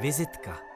[0.00, 0.69] Vizitka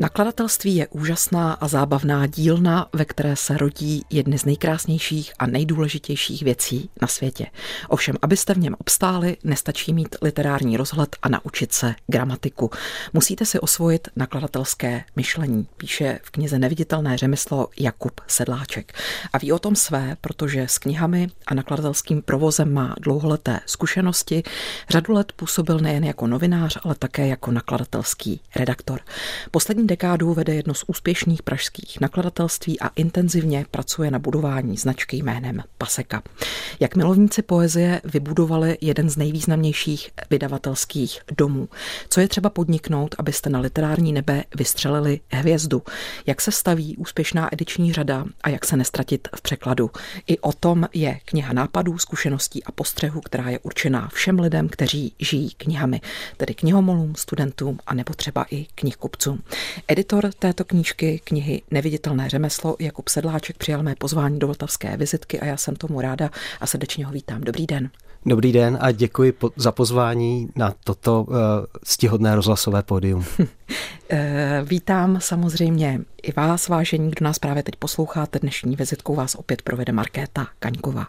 [0.00, 6.42] Nakladatelství je úžasná a zábavná dílna, ve které se rodí jedny z nejkrásnějších a nejdůležitějších
[6.42, 7.46] věcí na světě.
[7.88, 12.70] Ovšem, abyste v něm obstáli, nestačí mít literární rozhled a naučit se gramatiku.
[13.12, 18.92] Musíte si osvojit nakladatelské myšlení, píše v knize Neviditelné řemeslo Jakub Sedláček.
[19.32, 24.42] A ví o tom své, protože s knihami a nakladatelským provozem má dlouholeté zkušenosti.
[24.90, 29.00] Řadu let působil nejen jako novinář, ale také jako nakladatelský redaktor.
[29.50, 35.62] Poslední dekádu vede jedno z úspěšných pražských nakladatelství a intenzivně pracuje na budování značky jménem
[35.78, 36.22] Paseka.
[36.80, 41.68] Jak milovníci poezie vybudovali jeden z nejvýznamnějších vydavatelských domů.
[42.08, 45.82] Co je třeba podniknout, abyste na literární nebe vystřelili hvězdu?
[46.26, 49.90] Jak se staví úspěšná ediční řada a jak se nestratit v překladu?
[50.26, 55.14] I o tom je kniha nápadů, zkušeností a postřehů, která je určená všem lidem, kteří
[55.18, 56.00] žijí knihami,
[56.36, 59.42] tedy knihomolům, studentům a nebo třeba i knihkupcům.
[59.88, 65.44] Editor této knížky, knihy Neviditelné řemeslo, Jakub Sedláček, přijal mé pozvání do Vltavské vizitky a
[65.44, 67.40] já jsem tomu ráda a srdečně ho vítám.
[67.40, 67.90] Dobrý den.
[68.26, 71.36] Dobrý den a děkuji za pozvání na toto uh,
[71.84, 73.24] stihodné rozhlasové pódium.
[74.10, 78.38] Eh, vítám samozřejmě i vás, vážení, kdo nás právě teď posloucháte.
[78.38, 81.06] Dnešní vizitkou vás opět provede Markéta Kaňková.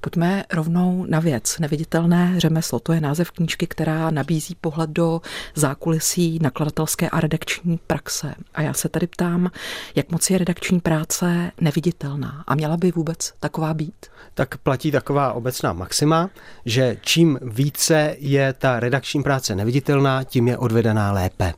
[0.00, 1.58] Pojďme rovnou na věc.
[1.58, 5.20] Neviditelné řemeslo, to je název knížky, která nabízí pohled do
[5.54, 8.34] zákulisí nakladatelské a redakční praxe.
[8.54, 9.50] A já se tady ptám,
[9.94, 14.06] jak moc je redakční práce neviditelná a měla by vůbec taková být?
[14.34, 16.30] Tak platí taková obecná maxima,
[16.64, 21.54] že čím více je ta redakční práce neviditelná, tím je odvedená lépe.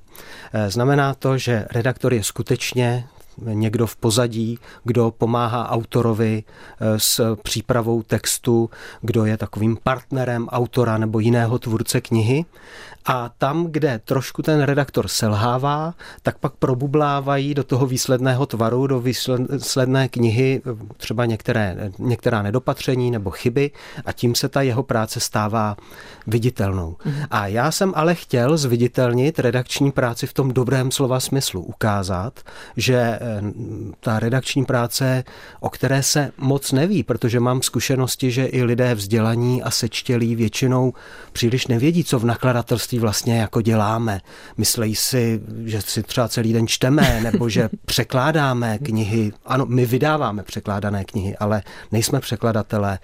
[0.53, 3.05] Eh, znamená to, že redaktor je skutečně
[3.45, 10.99] někdo v pozadí, kdo pomáhá autorovi eh, s přípravou textu, kdo je takovým partnerem autora
[10.99, 12.45] nebo jiného tvůrce knihy
[13.09, 19.01] a tam, kde trošku ten redaktor selhává, tak pak probublávají do toho výsledného tvaru, do
[19.01, 20.63] výsledné knihy
[20.97, 23.71] třeba některé, některá nedopatření nebo chyby
[24.05, 25.77] a tím se ta jeho práce stává
[26.27, 26.97] viditelnou.
[27.05, 27.15] Mm.
[27.31, 32.41] A já jsem ale chtěl zviditelnit redakční práci v tom dobrém slova smyslu, ukázat,
[32.77, 33.21] že eh,
[34.01, 35.25] ta redakční práce,
[35.61, 40.93] o které se moc neví, protože mám zkušenosti, že i lidé vzdělaní a sečtělí většinou
[41.33, 44.21] příliš nevědí, co v nakladatelství vlastně jako děláme.
[44.57, 49.33] Myslejí si, že si třeba celý den čteme, nebo že překládáme knihy.
[49.47, 51.63] Ano, my vydáváme překládané knihy, ale
[51.93, 52.99] nejsme překladatelé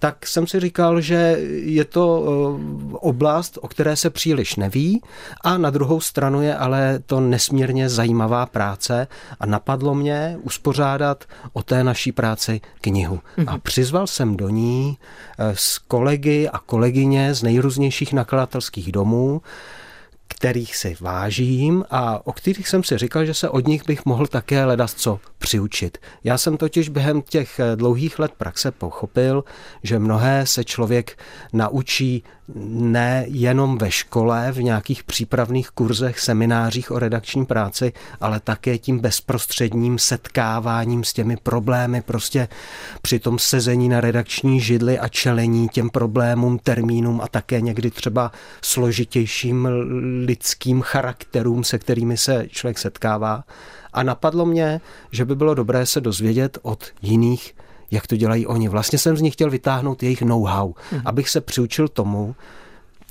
[0.00, 5.02] tak jsem si říkal, že je to eh, oblast, o které se příliš neví
[5.44, 9.06] a na druhou stranu je ale to nesmírně zajímavá práce
[9.40, 13.20] a napadlo mě uspořádat o té naší práci knihu.
[13.46, 13.60] A mhm.
[13.60, 14.98] přizval jsem do ní
[15.38, 19.42] eh, s kolegy a kolegyně z nejrůznějších nakladatelských domů,
[20.28, 24.26] kterých si vážím a o kterých jsem si říkal, že se od nich bych mohl
[24.26, 25.98] také ledas co přiučit.
[26.24, 29.44] Já jsem totiž během těch dlouhých let praxe pochopil,
[29.82, 31.18] že mnohé se člověk
[31.52, 32.24] naučí
[32.68, 38.98] ne jenom ve škole, v nějakých přípravných kurzech, seminářích o redakční práci, ale také tím
[38.98, 42.48] bezprostředním setkáváním s těmi problémy, prostě
[43.02, 48.32] při tom sezení na redakční židli a čelení těm problémům, termínům a také někdy třeba
[48.62, 49.68] složitějším
[50.24, 53.44] lidským charakterům, se kterými se člověk setkává.
[53.92, 54.80] A napadlo mě,
[55.10, 57.54] že by bylo dobré se dozvědět od jiných
[57.90, 58.68] jak to dělají oni.
[58.68, 61.00] Vlastně jsem z nich chtěl vytáhnout jejich know-how, mm.
[61.04, 62.34] abych se přiučil tomu,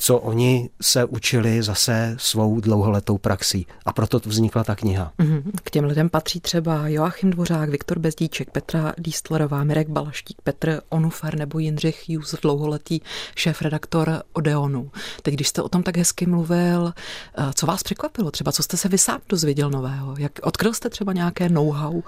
[0.02, 3.68] co oni se učili zase svou dlouholetou praxí.
[3.86, 5.12] A proto vznikla ta kniha.
[5.18, 5.52] Mhm.
[5.64, 11.38] K těm lidem patří třeba Joachim Dvořák, Viktor Bezdíček, Petra Dístlerová, Mirek Balaštík, Petr Onufer
[11.38, 13.00] nebo Jindřich Jus, dlouholetý
[13.36, 14.92] šéf-redaktor Odeonu.
[15.22, 16.94] Teď, když jste o tom tak hezky mluvil,
[17.38, 18.32] eh, co vás překvapilo?
[18.32, 20.16] Třeba co jste se vy sám dozvěděl nového?
[20.18, 22.02] Jak odkryl jste třeba nějaké know-how?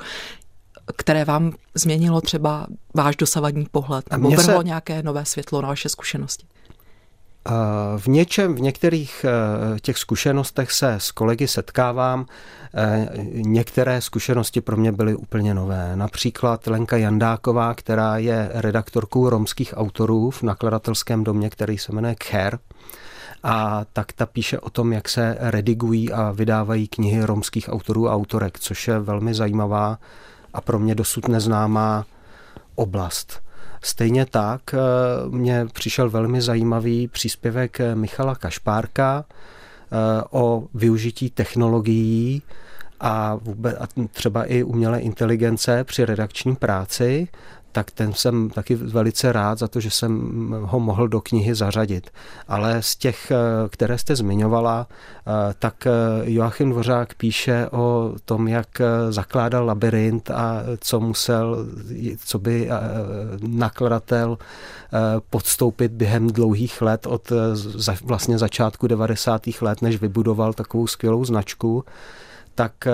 [0.98, 4.63] které vám změnilo třeba váš dosavadní pohled nebo vrhlo se...
[4.63, 6.45] nějaké nové světlo na vaše zkušenosti?
[7.97, 12.25] V něčem, v některých eh, těch zkušenostech se s kolegy setkávám.
[12.73, 15.95] Eh, některé zkušenosti pro mě byly úplně nové.
[15.95, 22.59] Například Lenka Jandáková, která je redaktorkou romských autorů v nakladatelském domě, který se jmenuje Kher.
[23.43, 28.13] A tak ta píše o tom, jak se redigují a vydávají knihy romských autorů a
[28.13, 29.99] autorek, což je velmi zajímavá
[30.53, 32.05] a pro mě dosud neznámá
[32.75, 33.41] oblast.
[33.81, 34.78] Stejně tak eh,
[35.30, 39.25] mě přišel velmi zajímavý příspěvek Michala Kašpárka,
[40.31, 42.42] o využití technologií
[43.00, 47.28] a, vůbec, a třeba i umělé inteligence při redakční práci,
[47.71, 50.21] tak ten jsem taky velice rád za to, že jsem
[50.62, 52.09] ho mohl do knihy zařadit.
[52.47, 53.35] Ale z těch, eh,
[53.69, 55.91] které jste zmiňovala, eh, tak eh,
[56.23, 58.68] Joachim Dvořák píše o tom, jak
[59.09, 61.65] zakládal labirint a co musel,
[62.25, 62.69] co by
[63.47, 64.38] nakladatel
[65.29, 67.31] podstoupit během dlouhých let od
[68.03, 69.62] vlastně začátku 90.
[69.62, 71.85] let, než vybudoval takovou skvělou značku
[72.62, 72.92] tak eh,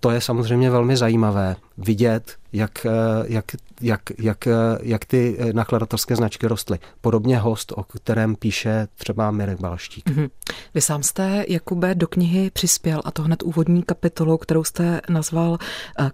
[0.00, 2.90] to je samozřejmě velmi zajímavé vidět, jak, eh,
[3.26, 3.44] jak,
[3.80, 4.52] jak, jak, eh,
[4.82, 6.78] jak ty nakladatelské značky rostly.
[7.00, 10.10] Podobně host, o kterém píše třeba Mirek Balštík.
[10.10, 10.30] Mm-hmm.
[10.74, 15.58] Vy sám jste, Jakube, do knihy přispěl a to hned úvodní kapitolu, kterou jste nazval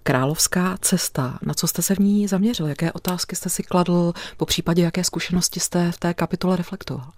[0.03, 1.39] Královská cesta.
[1.41, 2.67] Na co jste se v ní zaměřil?
[2.67, 4.13] Jaké otázky jste si kladl?
[4.37, 7.11] Po případě, jaké zkušenosti jste v té kapitole reflektoval?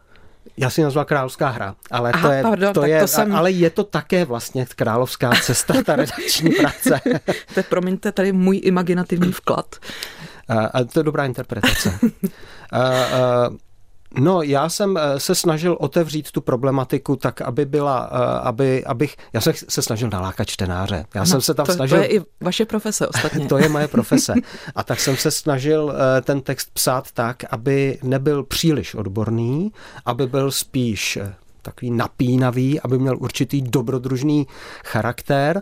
[0.58, 3.36] Já si nazval Královská hra, ale Aha, to je, pardon, to je to jsem...
[3.36, 7.02] ale je to také vlastně královská cesta, ta redakční práce.
[7.54, 9.76] to je, promiňte, tady můj imaginativní vklad.
[10.48, 12.00] A, a to je dobrá interpretace.
[12.72, 13.50] a, a,
[14.20, 19.16] No, já jsem eh, se snažil otevřít tu problematiku tak, aby byla, eh, aby, abych,
[19.34, 21.06] já jsem se snažil nalákat čtenáře.
[21.16, 21.98] Já no, jsem se tam to, snažil...
[21.98, 23.48] To je i vaše profese ostatně.
[23.48, 24.34] to je moje profese.
[24.76, 29.72] A tak jsem se snažil eh, ten text psát tak, aby nebyl příliš odborný,
[30.06, 31.20] aby byl spíš
[31.62, 34.48] takový napínavý, aby měl určitý dobrodružný
[34.86, 35.62] charakter.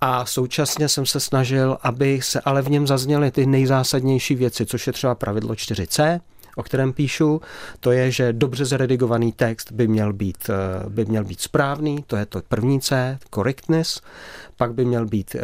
[0.00, 4.86] A současně jsem se snažil, aby se ale v něm zazněly ty nejzásadnější věci, což
[4.86, 6.20] je třeba pravidlo 4C,
[6.56, 7.40] o kterém píšu,
[7.80, 12.16] to je, že dobře zredigovaný text by měl být, eh, by měl být správný, to
[12.16, 14.00] je to první C, correctness,
[14.56, 15.40] pak by měl být uh,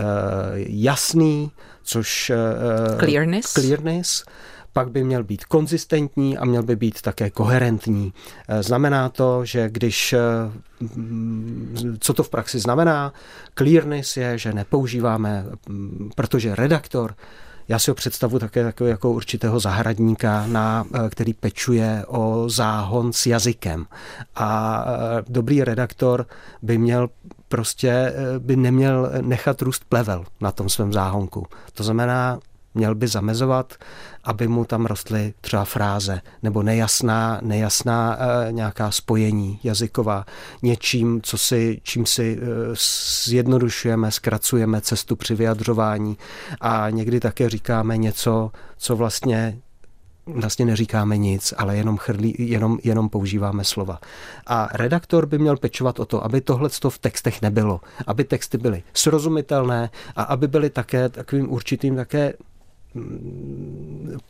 [0.57, 1.51] jasný,
[1.83, 2.33] což...
[2.91, 3.53] Uh, clearness.
[3.53, 4.25] Clearness
[4.73, 8.13] pak by měl být konzistentní a měl by být také koherentní.
[8.61, 10.15] Znamená to, že když,
[12.01, 13.13] co to v praxi znamená,
[13.55, 15.47] clearness je, že nepoužíváme,
[16.15, 17.15] protože redaktor
[17.69, 23.27] já si ho představu také jako určitého zahradníka, na, eh, který pečuje o záhon s
[23.27, 23.87] jazykem.
[24.37, 26.27] A eh, dobrý redaktor
[26.63, 27.09] by měl
[27.49, 31.47] prostě eh, by neměl nechat růst plevel na tom svém záhonku.
[31.75, 32.39] To znamená,
[32.79, 33.75] měl by zamezovat,
[34.25, 40.25] aby mu tam rostly třeba fráze nebo nejasná, nejasná e, nějaká spojení jazyková
[40.63, 42.47] něčím, co si, čím si e,
[43.25, 46.19] zjednodušujeme, zkracujeme cestu při vyjadřování
[46.61, 49.59] a někdy také říkáme něco, co vlastně
[50.35, 53.99] vlastně neříkáme nic, ale jenom, chrlí, jenom, jenom používáme slova.
[54.47, 58.83] A redaktor by měl pečovat o to, aby tohle v textech nebylo, aby texty byly
[58.95, 62.33] srozumitelné a aby byly také takovým určitým také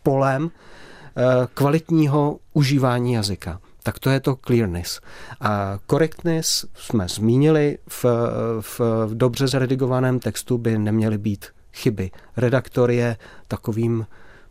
[0.03, 1.23] polem eh,
[1.55, 3.61] kvalitního užívání jazyka.
[3.83, 5.01] Tak to je to clearness.
[5.41, 8.05] A correctness jsme zmínili, v,
[8.61, 12.11] v, v dobře zredigovaném textu by neměly být chyby.
[12.37, 13.17] Redaktor je
[13.49, 14.07] takovým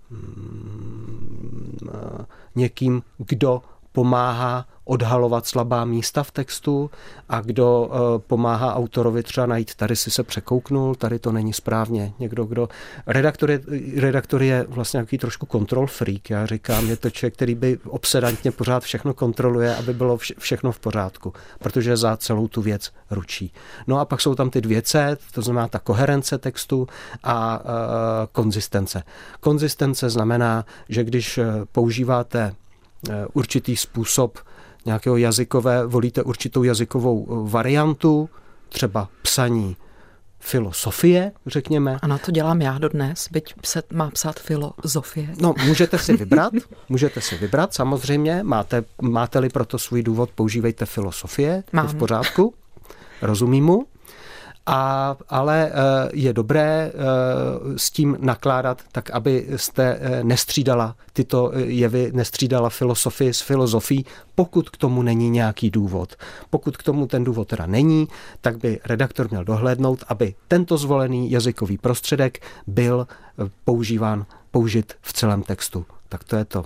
[0.09, 2.25] mm, eh,
[2.55, 3.61] někým, kdo
[3.97, 6.91] pomáhá odhalovat slabá místa v textu
[7.29, 7.97] a kdo eh,
[8.27, 12.13] pomáhá autorovi třeba najít, tady si se překouknul, tady to není správně.
[12.19, 12.69] Někdo, kdo...
[13.07, 13.61] Redaktor je,
[13.95, 18.51] redaktor je vlastně nějaký trošku control freak, já říkám, je to člověk, který by obsedantně
[18.51, 23.53] pořád všechno kontroluje, aby bylo všechno v pořádku, protože za celou tu věc ručí.
[23.87, 26.87] No a pak jsou tam ty dvě C, to znamená ta koherence textu
[27.23, 27.65] a uh,
[28.31, 29.03] konzistence.
[29.39, 31.39] Konzistence znamená, že když
[31.71, 32.53] používáte
[33.33, 34.39] určitý způsob
[34.87, 38.29] nějakého jazykové, volíte určitou jazykovou eh, variantu,
[38.69, 39.77] třeba psaní
[40.39, 41.99] filosofie, řekněme.
[42.01, 45.29] Ano, to dělám já dodnes, byť se má psát filozofie.
[45.41, 46.53] No, můžete si vybrat,
[46.89, 51.87] můžete si vybrat, samozřejmě, máte, máte-li proto svůj důvod, používejte filosofie, Mám.
[51.87, 52.53] v pořádku,
[53.21, 53.85] rozumím mu.
[54.69, 55.73] A, ale eh,
[56.13, 56.93] je dobré eh,
[57.77, 64.05] s tím nakládat tak, aby jste eh, nestřídala tyto jevy, nestřídala filosofii s filozofií,
[64.35, 66.15] pokud k tomu není nějaký důvod.
[66.49, 68.07] Pokud k tomu ten důvod teda není,
[68.41, 73.07] tak by redaktor měl dohlédnout, aby tento zvolený jazykový prostředek byl
[73.63, 75.85] používán, použit v celém textu.
[76.09, 76.65] Tak to je to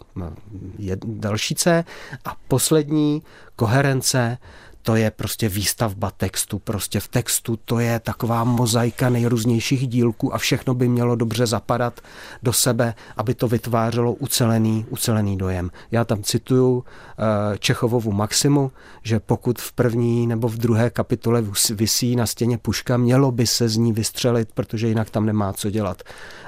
[1.05, 1.83] další C.
[2.25, 3.23] A poslední,
[3.55, 4.37] koherence,
[4.81, 6.59] to je prostě výstavba textu.
[6.59, 12.01] Prostě v textu to je taková mozaika nejrůznějších dílků a všechno by mělo dobře zapadat
[12.43, 15.71] do sebe, aby to vytvářelo ucelený, ucelený dojem.
[15.91, 18.71] Já tam cituju eh, Čechovovu Maximu,
[19.03, 23.69] že pokud v první nebo v druhé kapitole visí na stěně puška, mělo by se
[23.69, 26.03] z ní vystřelit, protože jinak tam nemá co dělat.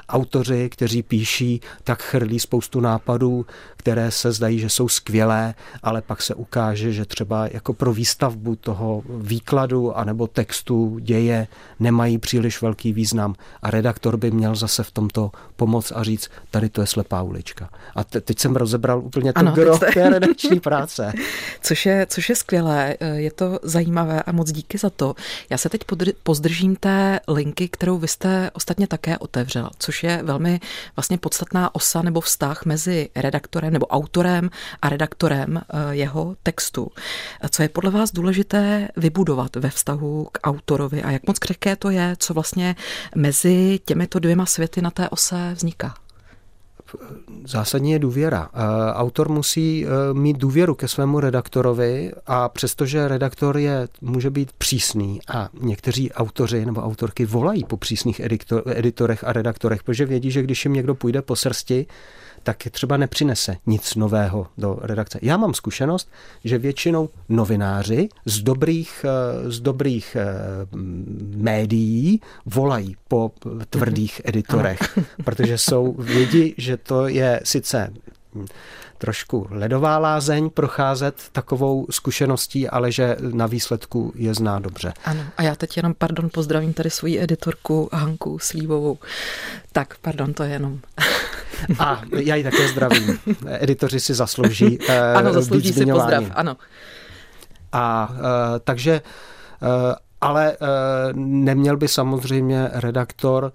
[0.09, 3.45] Autoři, kteří píší, tak chrlí spoustu nápadů,
[3.77, 8.22] které se zdají, že jsou skvělé, ale pak se ukáže, že třeba jako pro výstavu
[8.23, 11.47] výstavbu toho výkladu anebo textu děje
[11.79, 15.31] nemají příliš velký význam a redaktor by měl zase v tomto
[15.63, 17.69] pomoct a říct, tady to je slepá ulička.
[17.95, 19.85] A te, teď jsem rozebral úplně to gro jste...
[19.85, 21.13] té redakční práce.
[21.61, 25.15] což, je, což je skvělé, je to zajímavé a moc díky za to.
[25.49, 25.81] Já se teď
[26.23, 30.59] pozdržím té linky, kterou vy jste ostatně také otevřel, což je velmi
[30.95, 34.49] vlastně podstatná osa nebo vztah mezi redaktorem nebo autorem
[34.81, 36.91] a redaktorem eh, jeho textu.
[37.49, 41.89] Co je podle vás důležité vybudovat ve vztahu k autorovi a jak moc křehké to
[41.89, 42.75] je, co vlastně
[43.15, 45.93] mezi těmito dvěma světy na té ose vzniká?
[47.47, 48.49] Zásadní je důvěra.
[48.53, 54.51] Eh, autor musí eh, mít důvěru ke svému redaktorovi a přestože redaktor je, může být
[54.53, 58.21] přísný a někteří autoři nebo autorky volají po přísných
[58.65, 61.85] editorech a redaktorech, protože vědí, že když jim někdo půjde po srsti,
[62.43, 65.19] tak třeba nepřinese nic nového do redakce.
[65.21, 66.09] Já mám zkušenost,
[66.43, 70.25] že většinou novináři z dobrých, eh, z dobrých eh,
[71.35, 73.31] médií volají po
[73.69, 77.93] tvrdých editorech, protože jsou, vědí, že to je sice
[78.97, 84.93] trošku ledová lázeň procházet takovou zkušeností, ale že na výsledku je zná dobře.
[85.05, 88.97] Ano, a já teď jenom, pardon, pozdravím tady svoji editorku Hanku Slívovou.
[89.71, 90.79] Tak, pardon, to je jenom.
[91.79, 93.19] A já ji také zdravím.
[93.47, 96.57] Editoři si zaslouží uh, Ano, zaslouží si pozdrav, ano.
[97.71, 98.17] A uh,
[98.63, 99.01] takže,
[99.61, 99.67] uh,
[100.21, 100.57] ale
[101.15, 103.51] neměl by samozřejmě redaktor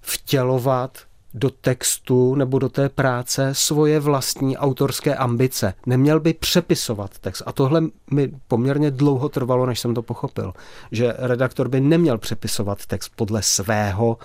[0.00, 0.98] vtělovat
[1.34, 5.74] do textu nebo do té práce svoje vlastní autorské ambice.
[5.86, 7.42] Neměl by přepisovat text.
[7.46, 10.52] A tohle mi poměrně dlouho trvalo, než jsem to pochopil.
[10.92, 14.18] Že redaktor by neměl přepisovat text podle svého,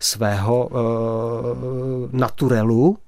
[0.00, 0.78] svého uh,
[2.12, 2.98] naturelu,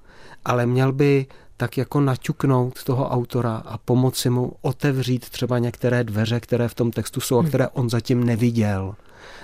[0.44, 6.40] ale měl by tak jako naťuknout toho autora a pomoci mu otevřít třeba některé dveře,
[6.40, 7.48] které v tom textu jsou a hmm.
[7.48, 8.94] které on zatím neviděl,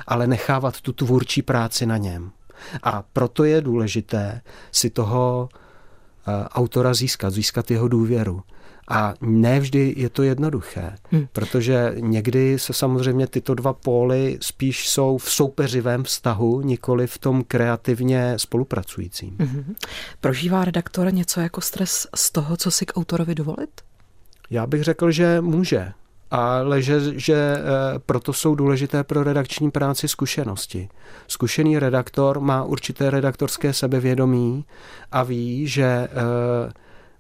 [0.07, 2.31] ale nechávat tu tvůrčí práci na něm.
[2.83, 4.41] A proto je důležité
[4.73, 5.49] si toho
[6.29, 8.43] eh, autora získat, získat jeho důvěru.
[8.91, 11.27] A ne vždy je to jednoduché, hmm.
[11.33, 17.45] protože někdy se samozřejmě tyto dva póly spíš jsou v soupeřivém vztahu, nikoli v tom
[17.45, 19.37] kreativně spolupracujícím.
[19.39, 19.75] Hmm.
[20.21, 23.81] Prožívá redaktor něco jako stres z toho, co si k autorovi dovolit?
[24.51, 25.93] Já bych řekl, že může
[26.31, 27.63] ale že, že eh,
[28.07, 30.89] proto jsou důležité pro redakční práci zkušenosti.
[31.29, 34.65] Zkušený redaktor má určité redaktorské sebevědomí
[35.13, 36.09] a ví, že eh,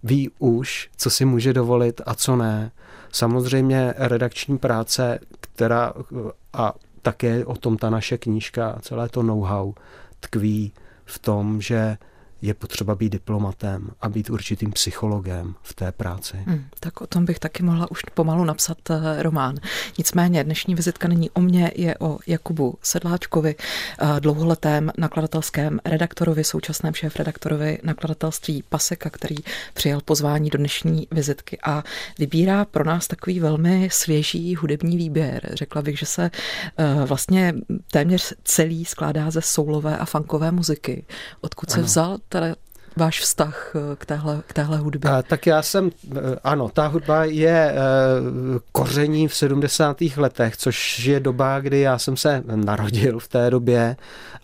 [0.02, 2.70] ví už, co si může dovolit a co ne.
[3.12, 5.92] Samozřejmě redakční práce, která
[6.52, 9.72] a také o tom ta naše knížka celé to know-how
[10.20, 10.72] tkví
[11.04, 11.96] v tom, že
[12.42, 16.36] je potřeba být diplomatem a být určitým psychologem v té práci.
[16.46, 19.56] Hmm, tak o tom bych taky mohla už pomalu napsat eh, román.
[19.98, 23.54] Nicméně dnešní vizitka není o mně, je o Jakubu Sedláčkovi,
[23.98, 29.36] eh, dlouholetém nakladatelském redaktorovi, současném šéf redaktorovi nakladatelství Paseka, který
[29.74, 31.84] přijal pozvání do dnešní vizitky a
[32.18, 35.50] vybírá pro nás takový velmi svěží hudební výběr.
[35.52, 36.30] Řekla bych, že se
[36.78, 37.54] eh, vlastně
[37.90, 41.04] téměř celý skládá ze soulové a funkové muziky.
[41.40, 42.54] Odkud se vzal teda
[42.96, 45.10] váš vztah eh, k téhle, k téhle hudbě?
[45.10, 47.74] A, tak já jsem, eh, ano, ta hudba je
[48.72, 50.16] koření v 70.
[50.16, 53.96] letech, což je doba, kdy já jsem se narodil v té době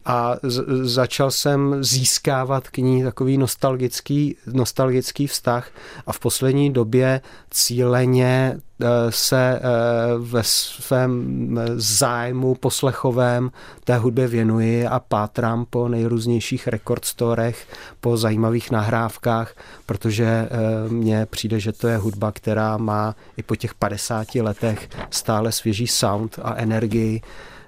[0.04, 0.36] a
[0.82, 5.70] začal jsem získávat k ní takový nostalgický, nostalgický vztah
[6.06, 8.60] a v poslední době cíleně eh,
[9.10, 9.60] se eh,
[10.18, 13.50] ve svém zájmu poslechovém
[13.84, 17.66] té hudbě věnuji a pátrám po nejrůznějších rekordstorech,
[18.00, 19.54] po zajímavých nahrávkách,
[19.86, 20.48] protože eh,
[20.88, 25.86] mně přijde, že to je hudba, která má i po těch 50 letech stále svěží
[25.86, 27.20] sound a energii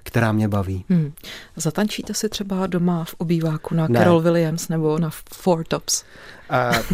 [0.06, 0.84] která mě baví.
[0.88, 1.12] Hmm.
[1.56, 3.98] Zatančíte si třeba doma v obýváku na ne.
[3.98, 6.04] Carol Williams nebo na Four Tops?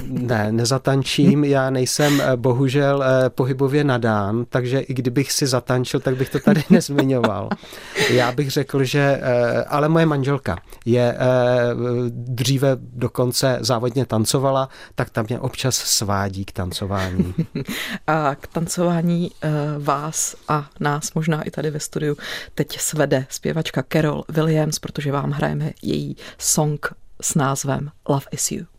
[0.06, 6.16] Ne, nezatančím, já nejsem eh, bohužel eh, pohybově nadán, takže i kdybych si zatančil, tak
[6.16, 7.49] bych to tady nezmiňoval.
[8.11, 11.16] Já bych řekl, že, eh, ale moje manželka je
[12.11, 17.35] dříve dokonce závodně tancovala, tak tam mě občas svádí k tancování.
[18.06, 19.30] A k tancování
[19.78, 22.16] vás a nás možná i tady ve studiu
[22.54, 26.87] teď svede zpěvačka Carol Williams, protože vám hrajeme její song
[27.21, 28.72] s názvem Love is You.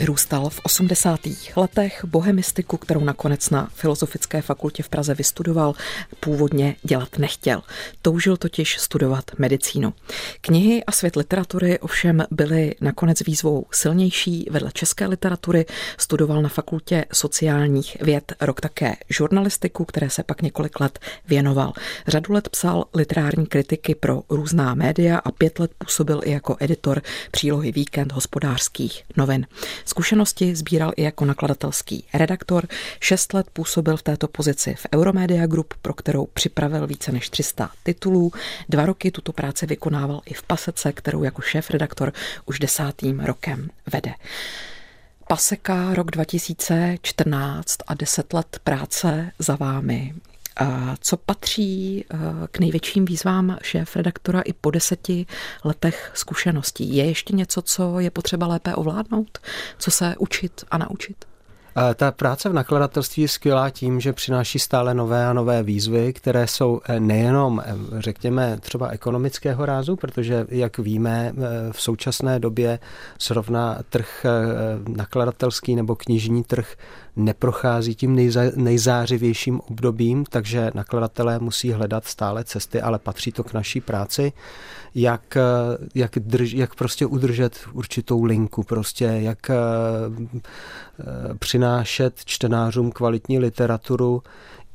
[0.00, 1.20] Vyrůstal v 80.
[1.56, 5.74] letech bohemistiku, kterou nakonec na Filozofické fakultě v Praze vystudoval,
[6.20, 7.62] původně dělat nechtěl.
[8.02, 9.94] Toužil totiž studovat medicínu.
[10.40, 14.46] Knihy a svět literatury ovšem byly nakonec výzvou silnější.
[14.50, 15.66] Vedle české literatury
[15.98, 21.72] studoval na fakultě sociálních věd rok také žurnalistiku, které se pak několik let věnoval.
[22.06, 27.02] Řadu let psal literární kritiky pro různá média a pět let působil i jako editor
[27.30, 29.46] přílohy Víkend hospodářských novin.
[29.90, 32.66] Zkušenosti sbíral i jako nakladatelský redaktor.
[33.00, 37.70] Šest let působil v této pozici v Euromedia Group, pro kterou připravil více než 300
[37.82, 38.32] titulů.
[38.68, 42.12] Dva roky tuto práci vykonával i v Pasece, kterou jako šéf-redaktor
[42.46, 44.14] už desátým rokem vede.
[45.28, 50.14] Paseka rok 2014 a deset let práce za vámi.
[51.00, 52.18] Co patří eh,
[52.50, 55.26] k největším výzvám šéf-redaktora i po deseti
[55.64, 56.96] letech zkušeností?
[56.96, 59.38] Je ještě něco, co je potřeba lépe ovládnout?
[59.78, 61.29] Co se učit a naučit?
[61.94, 66.46] Ta práce v nakladatelství je skvělá tím, že přináší stále nové a nové výzvy, které
[66.46, 71.32] jsou eh, nejenom, eh, řekněme, třeba ekonomického rázu, protože, jak víme,
[71.72, 72.78] v současné době
[73.18, 74.26] srovna trh
[74.88, 76.76] nakladatelský nebo knižní trh
[77.16, 83.80] neprochází tím nejzářivějším obdobím, takže nakladatelé musí hledat stále cesty, ale patří to k naší
[83.80, 84.32] práci,
[84.94, 85.36] jak,
[85.94, 90.16] jak, drž, jak prostě udržet určitou linku, prostě jak uh,
[91.38, 94.22] přinášet čtenářům kvalitní literaturu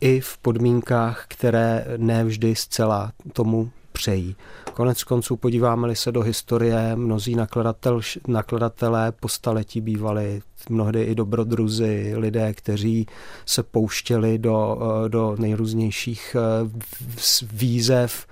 [0.02, 4.36] i v podmínkách, které nevždy zcela tomu přejí.
[4.74, 12.14] Konec konců podíváme-li se do historie, mnozí nakladatel, nakladatelé po staletí bývali mnohdy i dobrodruzi,
[12.16, 13.06] lidé, kteří
[13.46, 16.70] se pouštěli do, eh, do nejrůznějších eh,
[17.52, 18.28] výzev,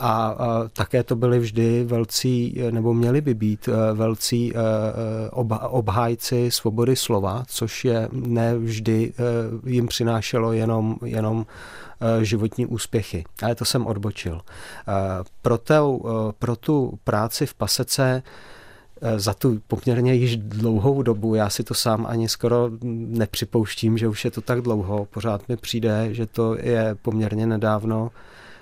[0.00, 0.36] a,
[0.72, 4.52] také to byli vždy velcí, nebo měli by být eh, velcí
[5.30, 9.12] ob, obhájci svobody slova, což je ne vždy
[9.66, 11.46] jim přinášelo jenom, jenom
[12.22, 13.24] životní úspěchy.
[13.42, 14.40] Ale to jsem odbočil.
[15.42, 16.04] Pro, tu,
[16.38, 18.22] pro tu práci v Pasece
[19.16, 21.34] za tu poměrně již dlouhou dobu.
[21.34, 25.04] Já si to sám ani skoro nepřipouštím, že už je to tak dlouho.
[25.04, 28.10] Pořád mi přijde, že to je poměrně nedávno,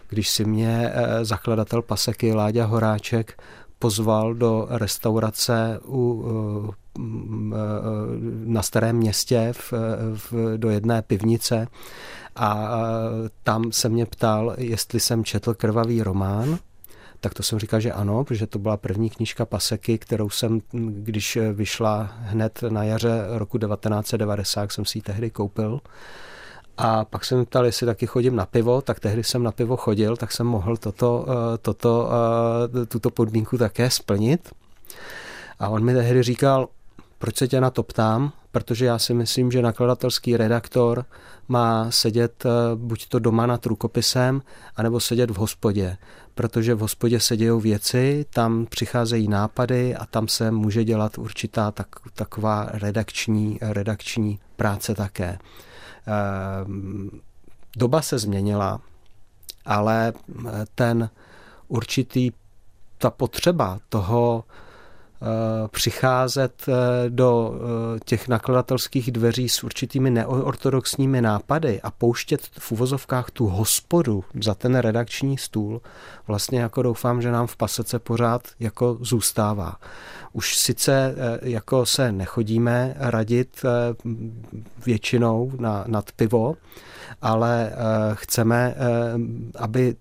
[0.08, 3.42] když si mě eh, zakladatel Paseky Láďa Horáček
[3.78, 6.24] pozval do restaurace u,
[6.68, 6.74] eh,
[8.44, 9.72] na Starém městě v,
[10.14, 11.66] v, do jedné pivnice
[12.36, 12.68] a
[13.42, 16.58] tam se mě ptal, jestli jsem četl krvavý román
[17.24, 21.38] tak to jsem říkal, že ano, protože to byla první knížka Paseky, kterou jsem, když
[21.52, 25.80] vyšla hned na jaře roku 1990, jsem si ji tehdy koupil.
[26.76, 30.16] A pak jsem ptal, jestli taky chodím na pivo, tak tehdy jsem na pivo chodil,
[30.16, 32.08] tak jsem mohl toto, eh, toto,
[32.82, 34.52] eh, tuto podmínku také splnit.
[35.58, 36.68] A on mi tehdy říkal,
[37.18, 38.32] proč se tě na to ptám?
[38.52, 41.04] Protože já si myslím, že nakladatelský redaktor
[41.48, 44.42] má sedět eh, buď to doma nad rukopisem,
[44.76, 45.96] anebo sedět v hospodě.
[46.34, 51.70] Protože v hospodě se dějou věci, tam přicházejí nápady a tam se může dělat určitá
[51.70, 55.38] tak, taková redakční, redakční práce také.
[56.06, 57.10] Ehm,
[57.76, 58.80] doba se změnila,
[59.64, 60.12] ale
[60.74, 61.10] ten
[61.68, 62.30] určitý,
[62.98, 64.44] ta potřeba toho
[65.70, 66.72] přicházet eh,
[67.08, 74.24] do eh, těch nakladatelských dveří s určitými neortodoxními nápady a pouštět v uvozovkách tu hospodu
[74.42, 75.82] za ten redakční stůl,
[76.26, 79.76] vlastně jako doufám, že nám v pasece pořád jako zůstává.
[80.32, 83.62] Už sice jako se nechodíme radit
[84.86, 86.54] většinou na, nad pivo,
[87.22, 87.72] ale
[88.14, 88.74] chceme,
[89.58, 89.96] aby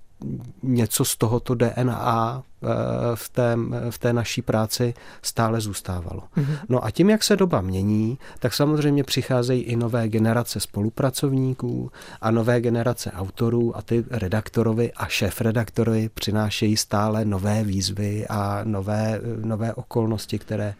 [0.63, 3.57] něco z tohoto DNA Eh, v té,
[3.89, 6.23] v té naší práci stále zůstávalo.
[6.37, 6.57] Mm-hmm.
[6.69, 12.31] No a tím, jak se doba mění, tak samozřejmě přicházejí i nové generace spolupracovníků a
[12.31, 19.73] nové generace autorů a ty redaktorovi a šéf-redaktorovi přinášejí stále nové výzvy a nové, nové
[19.73, 20.73] okolnosti, které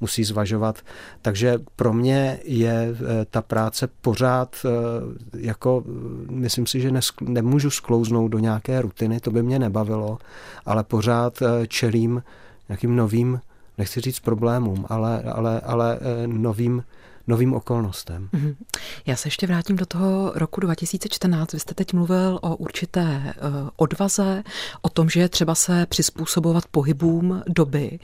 [0.00, 0.78] musí zvažovat.
[1.22, 4.68] Takže pro mě je eh, ta práce pořád eh,
[5.38, 5.84] jako,
[6.30, 10.18] myslím si, že nemůžu sklouznout do nějaké rutiny, to by mě nebavilo,
[10.66, 12.22] ale pořád eh, čelím
[12.68, 13.40] nějakým novým,
[13.78, 16.84] nechci říct problémům, ale, ale, ale eh, novým,
[17.30, 18.28] novým okolnostem.
[18.32, 18.54] Mm-hmm.
[19.06, 21.52] Já se ještě vrátím do toho roku 2014.
[21.52, 24.42] Vy jste teď mluvil o určité uh, odvaze,
[24.82, 27.98] o tom, že je třeba se přizpůsobovat pohybům doby.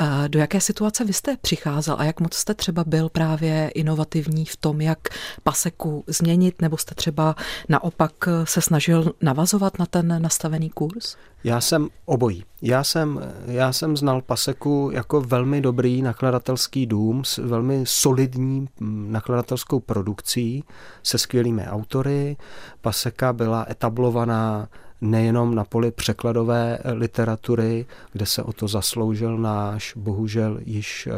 [0.00, 4.44] Uh, do jaké situace vy jste přicházel a jak moc jste třeba byl právě inovativní
[4.44, 4.98] v tom, jak
[5.42, 7.36] paseku změnit, nebo jste třeba
[7.68, 8.12] naopak
[8.44, 11.16] se snažil navazovat na ten nastavený kurz?
[11.44, 12.44] Já jsem obojí.
[12.62, 18.68] Já jsem, já jsem znal Paseku jako velmi dobrý nakladatelský dům s velmi solidní mm,
[18.80, 20.64] nakladatelskou produkcí
[21.02, 22.36] se skvělými autory.
[22.80, 24.68] Paseka byla etablovaná
[25.00, 31.12] nejenom na poli překladové literatury, kde se o to zasloužil náš, bohužel již e,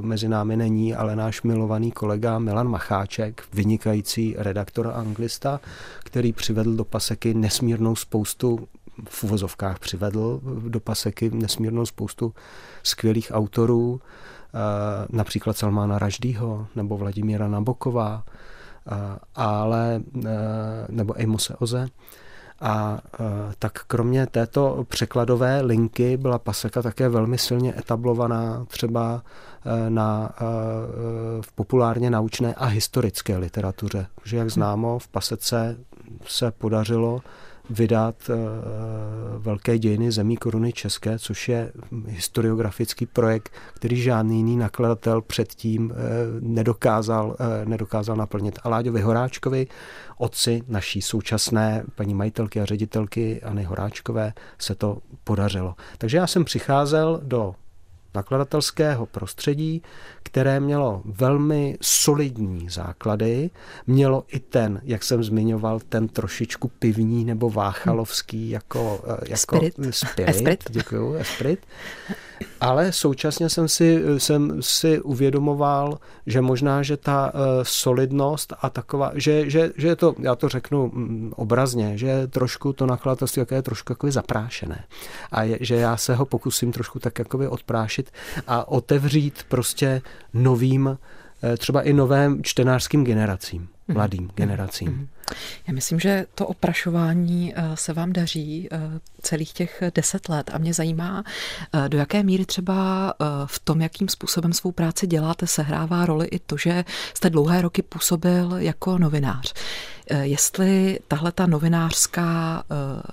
[0.00, 5.60] mezi námi není, ale náš milovaný kolega Milan Macháček, vynikající redaktor a anglista,
[6.04, 8.68] který přivedl do paseky nesmírnou spoustu
[9.08, 12.34] v uvozovkách přivedl do paseky nesmírnou spoustu
[12.82, 14.35] skvělých autorů, eh,
[15.10, 20.28] například Salmána Raždýho nebo Vladimíra Naboková, eh, ale, eh,
[20.88, 21.86] nebo Amose Oze.
[22.60, 22.98] A
[23.58, 29.22] tak kromě této překladové linky byla paseka také velmi silně etablovaná třeba
[29.88, 30.30] na,
[31.40, 34.06] v populárně naučné a historické literatuře.
[34.24, 35.76] Že jak známo, v pasece
[36.26, 37.20] se podařilo
[37.70, 38.34] vydat eh,
[39.38, 41.72] velké dějiny zemí koruny české, což je
[42.06, 45.96] historiografický projekt, který žádný jiný nakladatel předtím eh,
[46.40, 48.58] nedokázal, eh, nedokázal naplnit.
[48.62, 49.66] A Láďovi Horáčkovi,
[50.18, 55.74] otci naší současné paní majitelky a ředitelky Anny Horáčkové, se to podařilo.
[55.98, 57.54] Takže já jsem přicházel do
[58.16, 59.82] nakladatelského prostředí,
[60.22, 63.50] které mělo velmi solidní základy,
[63.86, 69.74] mělo i ten, jak jsem zmiňoval, ten trošičku pivní nebo váchalovský jako, eh, jako spirit.
[69.90, 70.28] spirit.
[70.28, 70.64] Esprit.
[70.70, 71.66] Děkuju, esprit.
[72.60, 79.12] Ale současně jsem si, jsem si uvědomoval, že možná, že ta uh, solidnost a taková,
[79.14, 83.62] že, že, že je to, já to řeknu mm, obrazně, že trošku to nakladatelství je
[83.62, 84.84] trošku jako zaprášené.
[85.32, 88.10] A je, že já se ho pokusím trošku tak jakoby odprášit
[88.46, 90.02] a otevřít prostě
[90.34, 90.98] novým,
[91.42, 94.30] eh, třeba i novým čtenářským generacím, mladým mm.
[94.34, 94.88] generacím.
[94.88, 95.08] Mm.
[95.66, 98.78] Já myslím, že to oprašování eh, se vám daří eh,
[99.22, 101.24] celých těch deset let a mě zajímá,
[101.72, 103.14] eh, do jaké míry třeba
[103.46, 107.82] v tom, jakým způsobem svou práci děláte, sehrává roli i to, že jste dlouhé roky
[107.82, 109.54] působil jako novinář.
[110.22, 112.64] Jestli tahle ta novinářská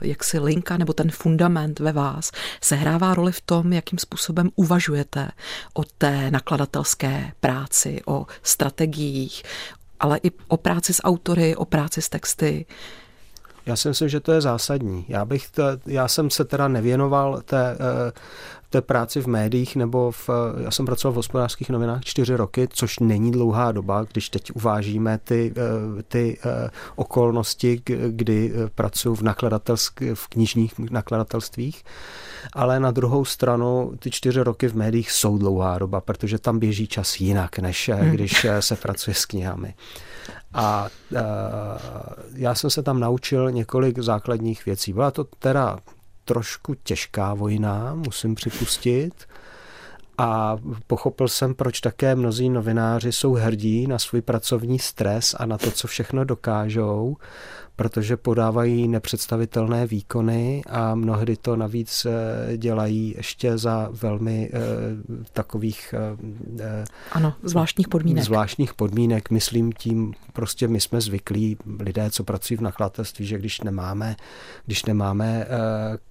[0.02, 2.32] jaksi linka nebo ten fundament ve vás
[2.62, 5.32] sehrává roli v tom, jakým způsobem uvažujete
[5.74, 9.44] o té nakladatelské práci, o strategiích,
[10.04, 12.66] ale i o práci s autory, o práci s texty.
[13.66, 15.06] Já si myslím, že to je zásadní.
[15.08, 18.12] Já, bych to, já jsem se teda nevěnoval té, eh,
[18.74, 20.30] té práci v médiích, nebo v,
[20.64, 25.18] já jsem pracoval v hospodářských novinách čtyři roky, což není dlouhá doba, když teď uvážíme
[25.18, 31.84] ty, eh, ty eh, okolnosti, kdy pracuji v, nakladatelsk, v knižních nakladatelstvích.
[32.54, 36.88] Ale na druhou stranu ty čtyři roky v médiích jsou dlouhá doba, protože tam běží
[36.88, 38.12] čas jinak, než hmm.
[38.12, 39.74] když se pracuje s knihami.
[40.54, 40.88] A
[42.36, 44.94] já jsem se tam naučil několik základních věcí.
[44.94, 45.78] Byla to teda
[46.26, 49.14] trošku těžká vojna, musím připustit.
[50.18, 50.58] A
[50.88, 55.72] pochopil jsem, proč také mnozí novináři jsou hrdí na svůj pracovní stres a na to,
[55.72, 57.18] co všechno dokážou
[57.76, 64.60] protože podávají nepředstavitelné výkony a mnohdy to navíc eh, dělají ještě za velmi eh,
[65.34, 65.96] takových
[66.60, 68.24] eh, ano, zvláštních podmínek.
[68.24, 73.62] Zvláštních podmínek, myslím tím, prostě my jsme zvyklí, lidé, co pracují v nakladatelství, že když
[73.62, 74.16] nemáme,
[74.66, 75.48] když nemáme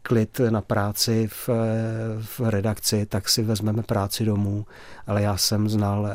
[0.03, 1.49] klid na práci v,
[2.21, 4.67] v redakci, tak si vezmeme práci domů,
[5.07, 6.09] ale já jsem znal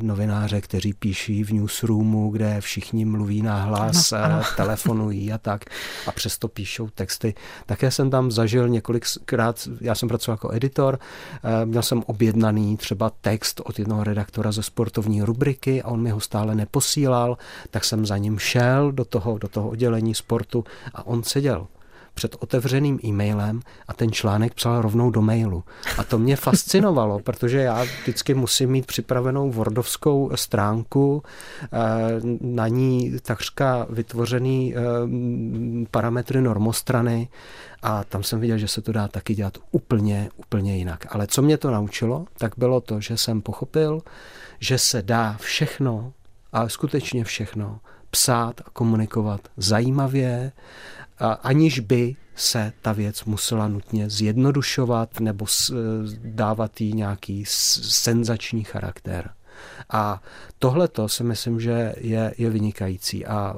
[0.00, 4.12] novináře, kteří píší v newsroomu, kde všichni mluví na hlas,
[4.56, 5.64] telefon telefonují a tak
[6.06, 7.34] a přesto píšou texty.
[7.66, 10.98] Také jsem tam zažil několikrát, já jsem pracoval jako editor,
[11.44, 16.10] eh, měl jsem objednaný třeba text od jednoho redaktora ze sportovní rubriky a on mi
[16.10, 17.38] ho stále neposílal,
[17.70, 21.66] tak jsem za ním šel do toho, do toho oddělení sportu a on seděl
[22.14, 25.64] před otevřeným e-mailem a ten článek psal rovnou do mailu.
[25.98, 31.22] A to mě fascinovalo, protože já vždycky musím mít připravenou Wordovskou stránku,
[31.62, 31.68] eh,
[32.40, 34.80] na ní takřka vytvořený eh,
[35.90, 37.28] parametry normostrany
[37.82, 41.06] a tam jsem viděl, že se to dá taky dělat úplně, úplně jinak.
[41.10, 44.02] Ale co mě to naučilo, tak bylo to, že jsem pochopil,
[44.60, 46.12] že se dá všechno,
[46.52, 50.52] ale skutečně všechno, psát a komunikovat zajímavě,
[51.18, 55.46] aniž by se ta věc musela nutně zjednodušovat nebo
[56.24, 59.30] dávat jí nějaký senzační charakter.
[59.90, 60.22] A
[60.58, 63.26] tohle to si myslím, že je, je vynikající.
[63.26, 63.56] A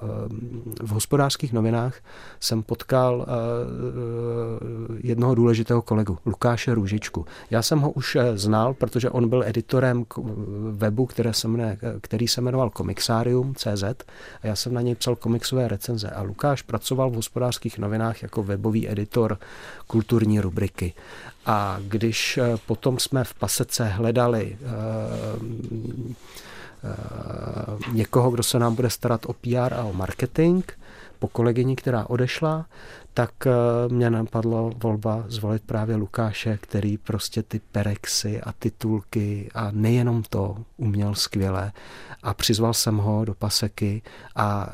[0.83, 1.95] v hospodářských novinách
[2.41, 3.27] jsem potkal
[4.99, 7.27] jednoho důležitého kolegu, Lukáše Růžičku.
[7.51, 10.07] Já jsem ho už znal, protože on byl editorem
[10.71, 13.85] webu, které se jmenuje, který se jmenoval Comixarium.cz
[14.43, 16.11] a já jsem na něj psal komiksové recenze.
[16.11, 19.39] A Lukáš pracoval v hospodářských novinách jako webový editor
[19.87, 20.95] kulturní rubriky.
[21.47, 24.67] A když eh, potom jsme v pasece hledali eh,
[26.85, 30.65] eh, někoho, kdo se nám bude starat o PR a o marketing,
[31.19, 32.67] po kolegyni, která odešla,
[33.15, 33.31] tak
[33.89, 40.57] mě napadlo volba zvolit právě Lukáše, který prostě ty perexy a titulky a nejenom to
[40.77, 41.73] uměl skvěle.
[42.23, 44.03] A přizval jsem ho do paseky
[44.35, 44.73] a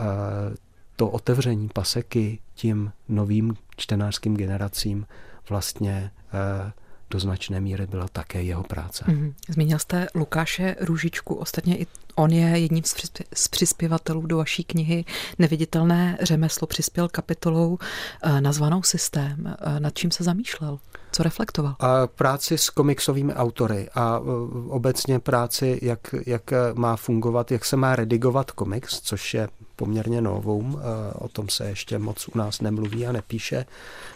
[0.96, 5.07] to otevření paseky tím novým čtenářským generacím
[5.48, 6.72] vlastně eh,
[7.11, 9.05] do značné míry byla také jeho práce.
[9.05, 9.35] Mm-hmm.
[9.48, 14.64] Zmínil jste Lukáše Růžičku, ostatně i on je jedním z, přispě- z přispěvatelů do vaší
[14.64, 15.05] knihy
[15.38, 19.37] Neviditelné řemeslo, přispěl kapitolou uh, nazvanou Systém.
[19.44, 20.79] Uh, nad čím se zamýšlel?
[21.12, 21.77] Co reflektoval?
[21.81, 24.29] A práci s komiksovými autory a uh,
[24.68, 29.48] obecně práci, jak, jak má fungovat, jak se má redigovat komiks, což je
[29.83, 30.79] poměrně novou,
[31.14, 33.66] o tom se ještě moc u nás nemluví a nepíše,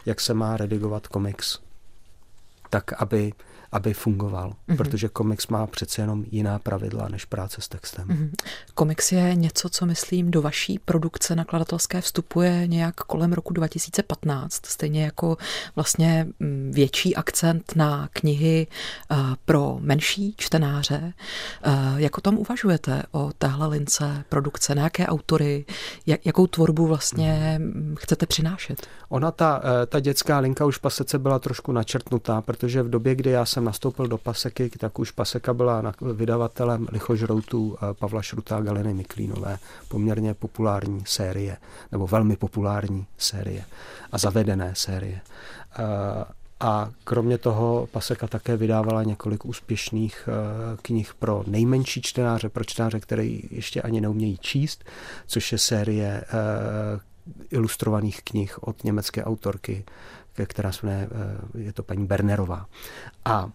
[0.07, 1.59] jak se má redigovat komiks.
[2.71, 3.33] Tak, aby,
[3.73, 4.51] aby fungoval.
[4.51, 4.77] Mm-hmm.
[4.77, 8.09] Protože komiks má přece jenom jiná pravidla než práce s textem.
[8.09, 8.31] Mm-hmm.
[8.75, 15.05] Komiks je něco, co myslím do vaší produkce nakladatelské vstupuje nějak kolem roku 2015, stejně
[15.05, 15.37] jako
[15.77, 18.67] vlastně mm, větší akcent na knihy
[19.11, 21.13] eh, pro menší čtenáře.
[21.63, 25.65] Eh, jak o tom uvažujete, o téhle lince produkce, na jaké autory,
[26.25, 27.95] jakou tvorbu vlastně mm.
[27.99, 28.87] chcete přinášet?
[29.09, 33.31] Ona, ta, eh, ta dětská linka už pasece byla trošku načrtnutá, protože v době, kdy
[33.31, 38.61] já jsem nastoupil do Paseky, tak už Paseka byla vydavatelem lichožroutů eh, Pavla Šruta a
[38.61, 39.59] Galiny Miklínové.
[39.89, 41.57] Poměrně populární série,
[41.93, 43.65] nebo velmi populární série
[44.13, 45.21] a zavedené série.
[45.79, 45.85] Eh,
[46.61, 50.29] a kromě toho Paseka také vydávala několik úspěšných
[50.83, 54.85] knih pro nejmenší čtenáře, pro čtenáře, který ještě ani neumějí číst,
[55.27, 56.25] což je série
[57.51, 59.85] ilustrovaných knih od německé autorky,
[60.45, 61.09] která se jmenuje,
[61.57, 62.67] eh, je to paní Bernerová.
[63.25, 63.51] A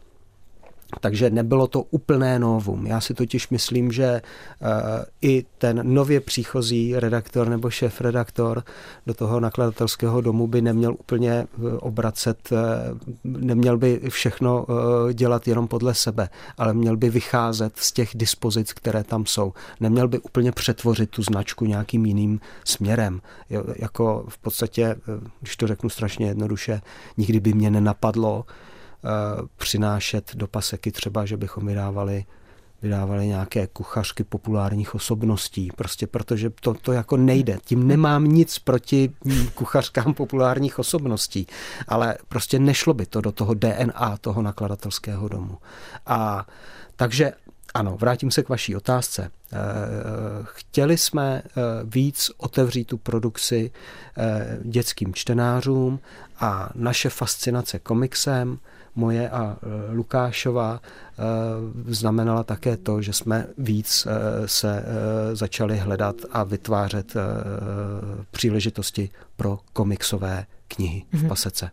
[0.99, 2.87] takže nebylo to úplné novum.
[2.87, 4.21] Já si totiž myslím, že
[4.61, 4.67] uh,
[5.21, 8.63] i ten nově příchozí redaktor nebo šéf redaktor
[9.05, 11.47] do toho nakladatelského domu by neměl úplně eh,
[11.79, 12.57] obracet, uh,
[13.23, 14.65] neměl by všechno
[15.13, 19.53] dělat jenom podle sebe, ale měl by vycházet z těch dispozic, které tam jsou.
[19.79, 23.21] Neměl by úplně přetvořit tu značku nějakým jiným směrem.
[23.75, 24.95] Jako v podstatě,
[25.39, 26.81] když to řeknu strašně jednoduše,
[27.17, 28.45] nikdy by mě nenapadlo, Eh,
[29.57, 32.25] přinášet do paseky třeba, že bychom vydávali
[32.81, 37.57] vydávali nějaké kuchařky populárních osobností, prostě protože to, to jako nejde.
[37.65, 39.13] Tím nemám nic proti
[39.55, 41.47] kuchařkám populárních osobností,
[41.87, 45.57] ale prostě nešlo by to do toho DNA toho nakladatelského domu.
[46.05, 46.47] A
[46.95, 47.31] takže
[47.73, 49.31] ano, vrátím se k vaší otázce.
[49.53, 49.57] Eh,
[50.43, 51.51] chtěli jsme eh,
[51.83, 53.71] víc otevřít tu produkci
[54.63, 55.99] dětským čtenářům
[56.39, 58.59] a naše fascinace komiksem
[58.95, 64.83] moje a e, Lukášova e, znamenala také to, že jsme víc e, se
[65.33, 67.13] začali hledat a vytvářet
[68.31, 71.27] příležitosti pro komiksové knihy v mhm.
[71.27, 71.69] pasece.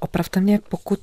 [0.00, 1.00] Opravte mě, pokud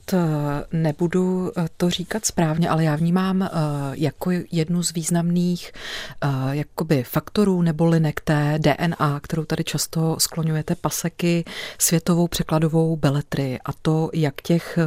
[0.71, 3.49] nebudu to říkat správně, ale já vnímám
[3.91, 5.71] jako jednu z významných
[6.51, 11.45] jakoby faktorů nebo linek té DNA, kterou tady často skloňujete paseky,
[11.77, 14.79] světovou překladovou beletry a to, jak těch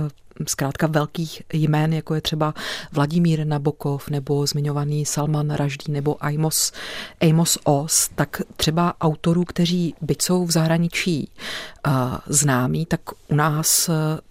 [0.48, 2.54] zkrátka velkých jmén, jako je třeba
[2.92, 6.72] Vladimír Nabokov nebo zmiňovaný Salman Raždý nebo Amos,
[7.30, 11.30] Amos Oz, tak třeba autorů, kteří byť jsou v zahraničí
[11.86, 11.92] uh,
[12.26, 13.90] známí, tak u nás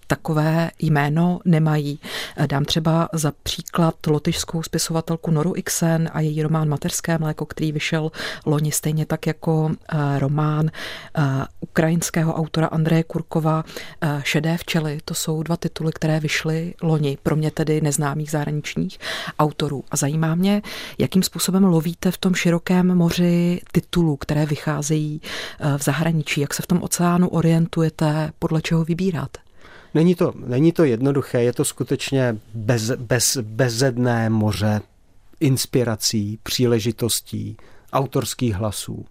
[0.10, 2.00] takové jméno nemají.
[2.48, 8.12] Dám třeba za příklad lotyšskou spisovatelku Noru Ixen a její román Materské mléko, který vyšel
[8.46, 11.22] loni stejně tak jako eh, román eh,
[11.60, 13.64] ukrajinského autora Andreje Kurkova
[14.02, 15.00] eh, Šedé včely.
[15.06, 19.00] To jsou dva tituly, které vyšly loni, pro mě tedy neznámých zahraničních
[19.40, 19.84] autorů.
[19.92, 20.62] A zajímá mě,
[20.98, 25.22] jakým způsobem lovíte v tom širokém moři titulů, které vycházejí
[25.78, 29.49] v zahraničí, jak se v tom oceánu orientujete, podle čeho vybíráte?
[29.94, 34.82] Není to, není to jednoduché, je to skutečně bez, bez, bezedné moře
[35.40, 37.58] inspirací, příležitostí,
[37.94, 39.06] autorských hlasů.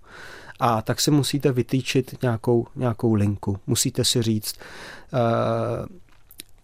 [0.60, 3.58] A tak si musíte vytýčit nějakou, nějakou linku.
[3.66, 4.56] Musíte si říct,
[5.12, 5.86] uh,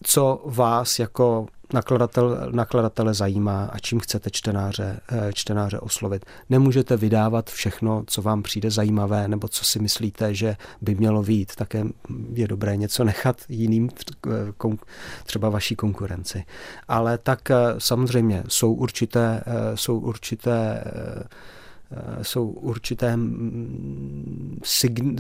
[0.03, 6.27] co vás jako nakladatel, nakladatele zajímá a čím chcete čtenáře, eh, čtenáře oslovit.
[6.51, 11.57] Nemůžete vydávat všechno, co vám přijde zajímavé nebo co si myslíte, že by mělo vít.
[11.57, 11.85] Také
[12.33, 13.91] je dobré něco nechat jiným,
[14.27, 14.33] eh,
[15.27, 16.45] třeba vaší konkurenci.
[16.89, 20.85] Ale tak eh, samozřejmě jsou určité, jsou určité
[22.23, 23.19] jsou určité,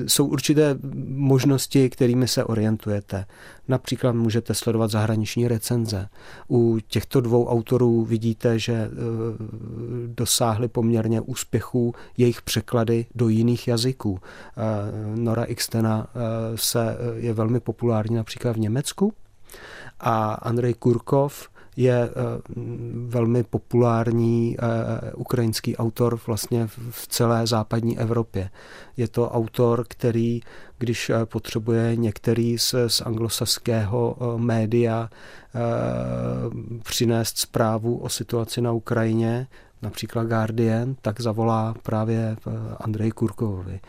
[0.06, 3.26] jsou určité možnosti, kterými se orientujete.
[3.68, 6.08] Například můžete sledovat zahraniční recenze.
[6.50, 8.88] U těchto dvou autorů vidíte, že eh,
[10.06, 14.18] dosáhly poměrně úspěchů jejich překlady do jiných jazyků.
[14.22, 16.06] Eh, Nora Xtena
[16.54, 19.12] se je velmi populární například v Německu
[20.00, 22.10] a Andrej Kurkov je eh,
[22.94, 28.50] velmi populární eh, ukrajinský autor vlastně v celé západní Evropě.
[28.96, 30.40] Je to autor, který,
[30.78, 35.10] když eh, potřebuje některý z, z anglosaského média
[36.82, 39.46] přinést zprávu o situaci na Ukrajině,
[39.84, 43.80] například Guardian, tak zavolá právě eh, Andrej Kurkovovi.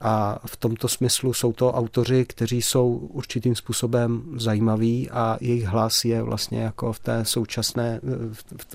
[0.00, 6.04] A v tomto smyslu jsou to autoři, kteří jsou určitým způsobem zajímaví a jejich hlas
[6.04, 8.00] je vlastně jako v, té současné,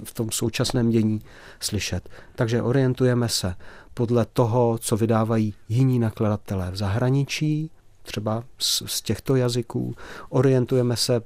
[0.03, 1.21] v tom současném dění
[1.59, 2.09] slyšet.
[2.35, 3.55] Takže orientujeme se
[3.93, 7.71] podle toho, co vydávají jiní nakladatelé v zahraničí,
[8.03, 9.95] třeba z, z těchto jazyků.
[10.29, 11.23] Orientujeme se, eh,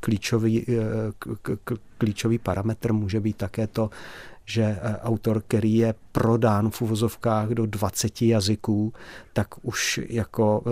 [0.00, 1.54] klíčový, eh,
[1.98, 3.90] klíčový parametr může být také to,
[4.44, 8.92] že eh, autor, který je prodán v uvozovkách do 20 jazyků,
[9.32, 10.64] tak už jako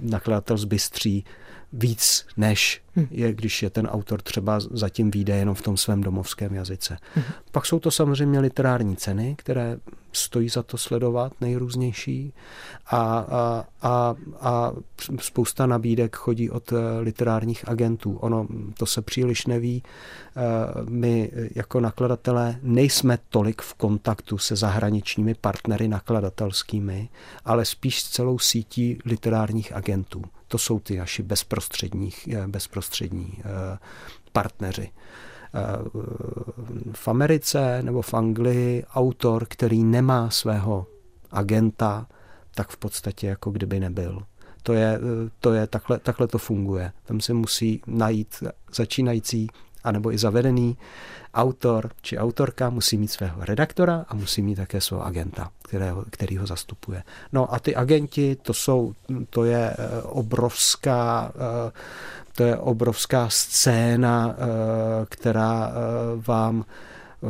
[0.00, 1.24] nakladatel zbystří
[1.72, 3.06] víc, než hm.
[3.10, 6.98] je, když je ten autor třeba zatím výjde jenom v tom svém domovském jazyce.
[7.14, 7.24] Hmm.
[7.52, 9.76] Pak jsou to samozřejmě literární ceny, které
[10.12, 12.32] stojí za to sledovat, nejrůznější.
[12.86, 14.72] A, a, a, a
[15.20, 18.16] spousta nabídek chodí od eh, literárních agentů.
[18.16, 18.46] Ono
[18.78, 19.82] to se příliš neví.
[19.82, 20.40] Eh,
[20.88, 27.08] my jako nakladatelé nejsme tolik v kontaktu se zahraničními partnery nakladatelskými,
[27.44, 30.22] ale spíš s celou sítí literárních agentů.
[30.48, 33.42] To jsou ty naši bezprostřední, eh, bezprostřední
[34.32, 34.90] partneři
[36.92, 40.86] v Americe nebo v Anglii autor, který nemá svého
[41.30, 42.06] agenta,
[42.54, 44.22] tak v podstatě jako kdyby nebyl.
[44.62, 45.00] To je,
[45.40, 46.92] to je takhle, takhle to funguje.
[47.04, 48.42] Tam se musí najít
[48.74, 49.46] začínající
[49.84, 50.76] anebo i zavedený
[51.34, 56.36] autor či autorka musí mít svého redaktora a musí mít také svého agenta, kterého, který
[56.36, 57.02] ho zastupuje.
[57.32, 58.94] No a ty agenti, to jsou,
[59.30, 61.32] to je eh, obrovská
[61.68, 61.72] eh,
[62.32, 65.72] to je obrovská scéna, eh, která
[66.26, 66.64] vám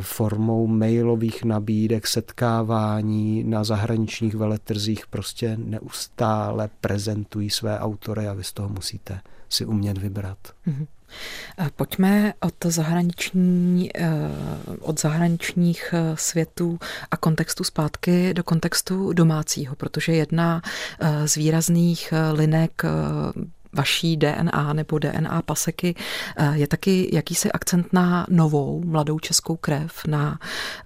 [0.00, 8.52] formou mailových nabídek, setkávání na zahraničních veletrzích prostě neustále prezentují své autory a vy z
[8.52, 10.38] toho musíte si umět vybrat.
[10.66, 10.86] Mm-hmm.
[11.76, 14.08] Pojďme od, zahraniční, eh,
[14.80, 16.78] od zahraničních eh, světů
[17.10, 20.62] a kontextu zpátky do kontextu domácího, protože jedna
[21.00, 22.82] eh, z výrazných linek
[23.72, 25.94] vaší DNA nebo DNA paseky
[26.36, 30.38] eh, je taky jakýsi akcent na novou mladou českou krev, na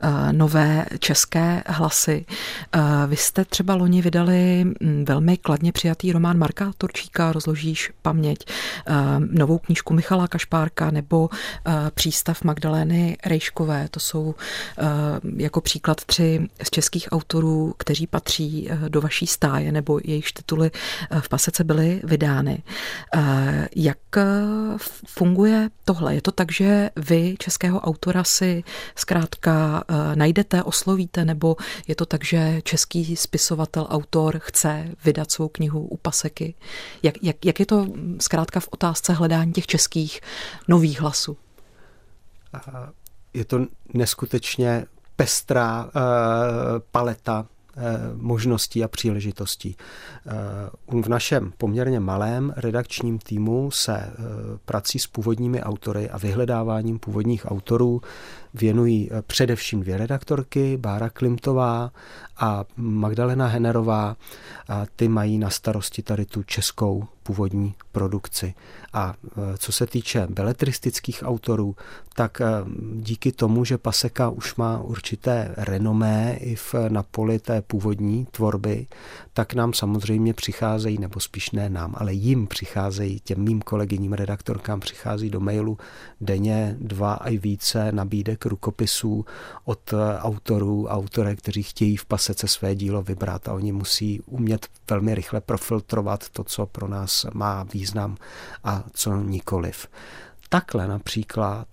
[0.03, 2.25] eh, nové české hlasy.
[2.73, 8.39] Eh, vy jste třeba loni vydali hm, velmi kladně přijatý román Marka Torčíka Rozložíš paměť,
[9.31, 11.31] novou knížku Michala Kašpárka nebo
[11.95, 13.89] Přístav Magdalény Rejškové.
[13.91, 14.35] To jsou
[15.37, 20.71] jako příklad tři z českých autorů, kteří patří do vaší stáje nebo jejichž tituly
[21.21, 22.63] v pasece byly vydány.
[23.15, 24.23] Eh, jak eh,
[25.07, 26.15] funguje tohle?
[26.15, 28.65] Je to tak, že vy českého autora si
[28.97, 31.57] zkrátka eh, najdete, oslovíte, nebo
[31.87, 36.55] je to tak, že český spisovatel, autor chce vydat svou knihu u paseky?
[37.03, 37.87] Jak, jak, jak je to
[38.21, 40.21] zkrátka v otázce hledání těch českých
[40.69, 41.37] nových hlasů?
[43.35, 44.85] Je to neskutečně
[45.17, 45.91] pestrá uh,
[46.91, 47.47] paleta
[48.15, 49.77] možností a příležitostí.
[50.27, 54.13] Eh, v našem poměrně malém redakčním týmu se eh,
[54.65, 58.01] prací s původními autory a vyhledáváním původních autorů
[58.55, 61.91] věnují především dvě redaktorky, Bára Klimtová
[62.37, 64.17] a Magdalena Henerová.
[64.69, 68.55] A ty mají na starosti tady tu českou původní produkci.
[68.93, 71.77] A e, co se týče beletristických autorů,
[72.15, 72.45] tak e,
[72.95, 78.87] díky tomu, že Paseka už má určité renomé i v, na poli té původní tvorby,
[79.33, 84.81] tak nám samozřejmě přicházejí, nebo spíš ne nám, ale jim přicházejí, těm mým kolegyním redaktorkám
[84.81, 85.79] přichází do mailu
[86.21, 89.25] denně dva a více nabídek rukopisů
[89.65, 94.67] od e, autorů, autorek, kteří chtějí v pasece své dílo vybrat a oni musí umět
[94.91, 98.17] velmi rychle profiltrovat to, co pro nás má význam
[98.65, 99.87] a co nikoliv.
[100.49, 101.67] Takhle například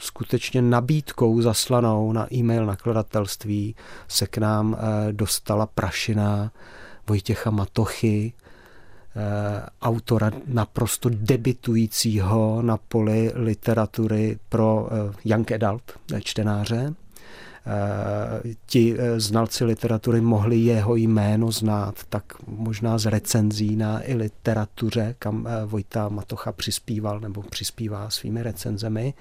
[0.00, 3.76] skutečně nabídkou zaslanou na e-mail nakladatelství
[4.08, 6.52] se k nám eh, dostala prašina
[7.06, 8.41] Vojtěcha Matochy, eh,
[9.82, 15.82] autora naprosto debitujícího na poli literatury pro eh, young adult
[16.20, 16.94] čtenáře,
[17.66, 24.14] Eh, ti eh, znalci literatury mohli jeho jméno znát, tak možná z recenzí na i
[24.14, 29.14] literatuře, kam eh, Vojta Matocha přispíval nebo přispívá svými recenzemi,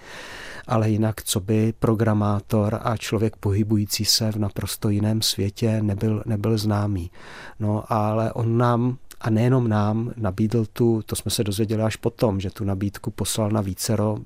[0.67, 6.57] ale jinak, co by programátor a člověk pohybující se v naprosto jiném světě nebyl, nebyl
[6.57, 7.11] známý.
[7.59, 12.39] No ale on nám a nejenom nám nabídl tu, to jsme se dozvěděli až potom,
[12.39, 14.17] že tu nabídku poslal na vícero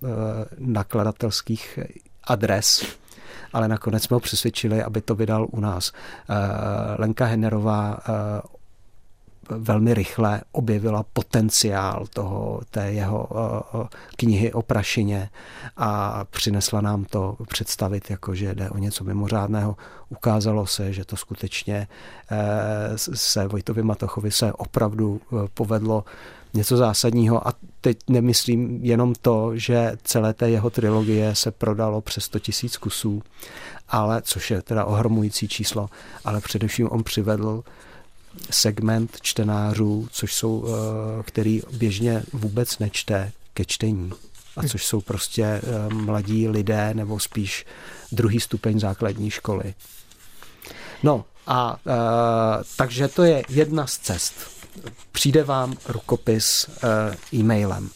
[0.60, 1.80] nakladatelských
[2.24, 2.86] adres
[3.56, 5.92] ale nakonec jsme ho přesvědčili, aby to vydal u nás.
[5.92, 6.36] Eh,
[6.98, 8.12] Lenka Hennerová eh,
[9.50, 13.30] velmi rychle objevila potenciál toho, té jeho
[13.84, 15.30] eh, knihy o prašině
[15.78, 19.76] a přinesla nám to představit, jako že jde o něco mimořádného.
[20.10, 21.88] Ukázalo se, že to skutečně
[22.96, 25.22] se Vojtovi Matochovi se opravdu
[25.54, 26.04] povedlo
[26.56, 32.24] něco zásadního a teď nemyslím jenom to, že celé té jeho trilogie se prodalo přes
[32.24, 33.22] 100 tisíc kusů,
[33.90, 35.90] ale což je teda ohromující číslo,
[36.26, 37.64] ale především on přivedl
[38.52, 44.12] segment čtenářů, což jsou, eh, který běžně vůbec nečte ke čtení.
[44.58, 47.66] A což jsou prostě eh, mladí lidé, nebo spíš
[48.12, 49.74] druhý stupeň základní školy.
[51.04, 51.92] No a e,
[52.78, 54.56] takže to je jedna z cest
[55.12, 57.90] přijde vám rukopis eh, e-mailem.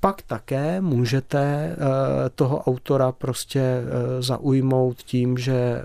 [0.00, 1.76] Pak také můžete eh,
[2.34, 5.82] toho autora prostě eh, zaujmout tím, že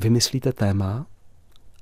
[0.00, 1.06] vymyslíte téma,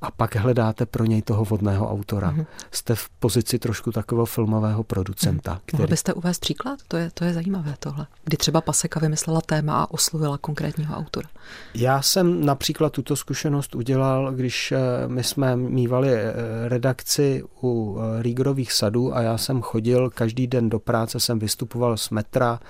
[0.03, 2.33] a pak hledáte pro něj toho vodného autora.
[2.33, 2.47] Mm-hmm.
[2.71, 5.53] Jste v pozici trošku takového filmového producenta.
[5.53, 5.59] Mm.
[5.67, 5.81] Který...
[5.81, 6.79] Mohl byste uvést příklad?
[6.89, 8.07] To je, to je zajímavé tohle.
[8.25, 11.29] Kdy třeba Paseka vymyslela téma a oslovila konkrétního autora.
[11.75, 16.33] Já jsem například tuto zkušenost udělal, když eh, my jsme mývali eh,
[16.69, 21.97] redakci u eh, Rígerových sadů a já jsem chodil každý den do práce, jsem vystupoval
[21.97, 22.61] z metra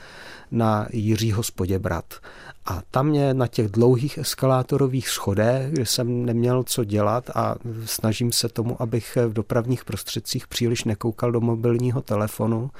[0.51, 2.05] na Jiřího Spoděbrat.
[2.67, 8.33] A tam mě na těch dlouhých eskalátorových schodech, kde jsem neměl co dělat a snažím
[8.33, 12.71] se tomu, abych v dopravních prostředcích příliš nekoukal do mobilního telefonu,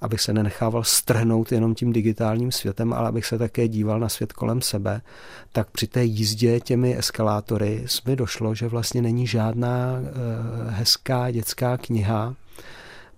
[0.00, 4.32] abych se nenechával strhnout jenom tím digitálním světem, ale abych se také díval na svět
[4.32, 5.00] kolem sebe,
[5.52, 11.76] tak při té jízdě těmi eskalátory mi došlo, že vlastně není žádná eh, hezká dětská
[11.76, 12.34] kniha,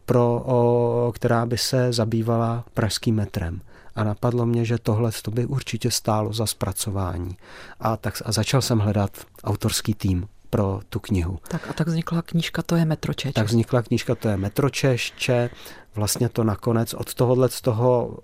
[0.07, 3.61] pro, o, která by se zabývala pražským metrem
[3.97, 7.37] a napadlo mě, že tohle to by určitě stálo za zpracování.
[7.81, 9.11] A, tak, a začal jsem hledat
[9.45, 11.39] autorský tým pro tu knihu.
[11.49, 13.35] Tak a tak vznikla knížka To je Metročeč.
[13.35, 15.51] Tak vznikla knížka To je Metročeště.
[15.95, 18.19] Vlastně to nakonec od tohohle z toho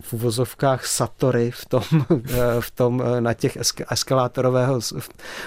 [0.00, 3.58] v uvozovkách Satory v tom, eh, v tom eh, na těch
[3.90, 4.80] eskalátorového,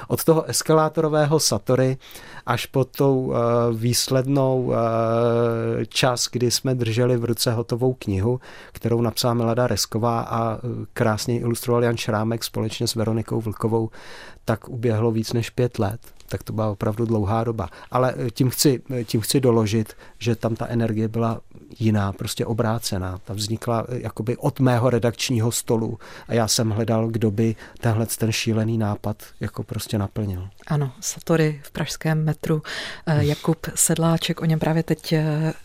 [0.08, 1.98] od toho eskalátorového Satory
[2.46, 3.38] až po tou eh,
[3.74, 4.74] výslednou
[5.88, 8.40] čas, kdy jsme drželi v ruce hotovou knihu,
[8.72, 10.58] kterou napsala Milada Resková a
[10.94, 13.90] krásně ilustroval Jan Šrámek společně s Veronikou Vlkovou,
[14.46, 16.00] tak uběhlo víc než pět let
[16.32, 17.70] tak to byla opravdu dlouhá doba.
[17.92, 21.42] Ale tím chci, tím chci doložit, že tam ta energie byla
[21.80, 23.20] jiná, prostě obrácená.
[23.24, 28.06] Ta vznikla eh, jakoby od mého redakčního stolu a já jsem hledal, kdo by tenhle
[28.06, 30.50] ten šílený nápad jako prostě naplnil.
[30.68, 32.62] Ano, Satory v pražském metru.
[33.20, 35.14] Jakub Sedláček o něm právě teď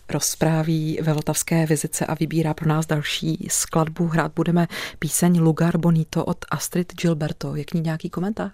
[0.09, 4.07] rozpráví ve Vltavské vizice a vybírá pro nás další skladbu.
[4.07, 4.67] Hrát budeme
[4.99, 7.55] píseň Lugar Bonito od Astrid Gilberto.
[7.55, 8.53] Je k ní nějaký komentář?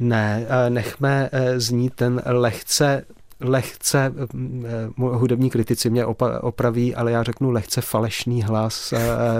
[0.00, 3.04] Ne, eh, nechme eh, zní ten lehce
[3.40, 6.06] lehce, eh, hudební kritici mě
[6.40, 8.94] opraví, ale já řeknu lehce falešný hlas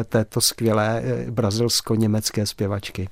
[0.08, 3.08] této skvělé brazilsko-německé zpěvačky.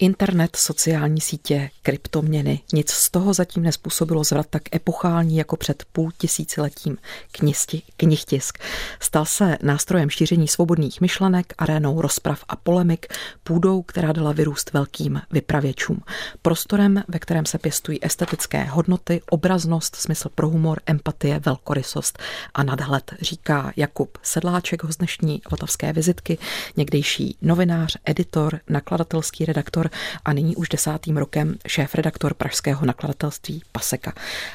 [0.00, 6.10] Internet, sociální sítě, kryptoměny, nic z toho zatím nespůsobilo zvrat tak epochální jako před půl
[6.18, 6.96] tisíciletím
[7.32, 8.58] knisti, knihtisk.
[9.00, 13.06] Stal se nástrojem šíření svobodných myšlenek, arénou rozprav a polemik,
[13.42, 16.00] půdou, která dala vyrůst velkým vypravěčům.
[16.42, 22.18] Prostorem, ve kterém se pěstují estetické hodnoty, obraznost, smysl pro humor, empatie, velkorysost
[22.54, 26.38] a nadhled, říká Jakub Sedláček, ho z dnešní vltavské vizitky,
[26.76, 29.87] někdejší novinář, editor, nakladatelský redaktor
[30.24, 34.12] a nyní už desátým rokem šéf-redaktor pražského nakladatelství Paseka.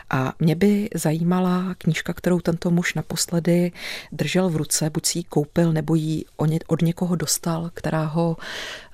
[0.09, 3.71] A mě by zajímala knížka, kterou tento muž naposledy
[4.11, 6.25] držel v ruce, buď si ji koupil, nebo ji
[6.67, 8.37] od někoho dostal, která ho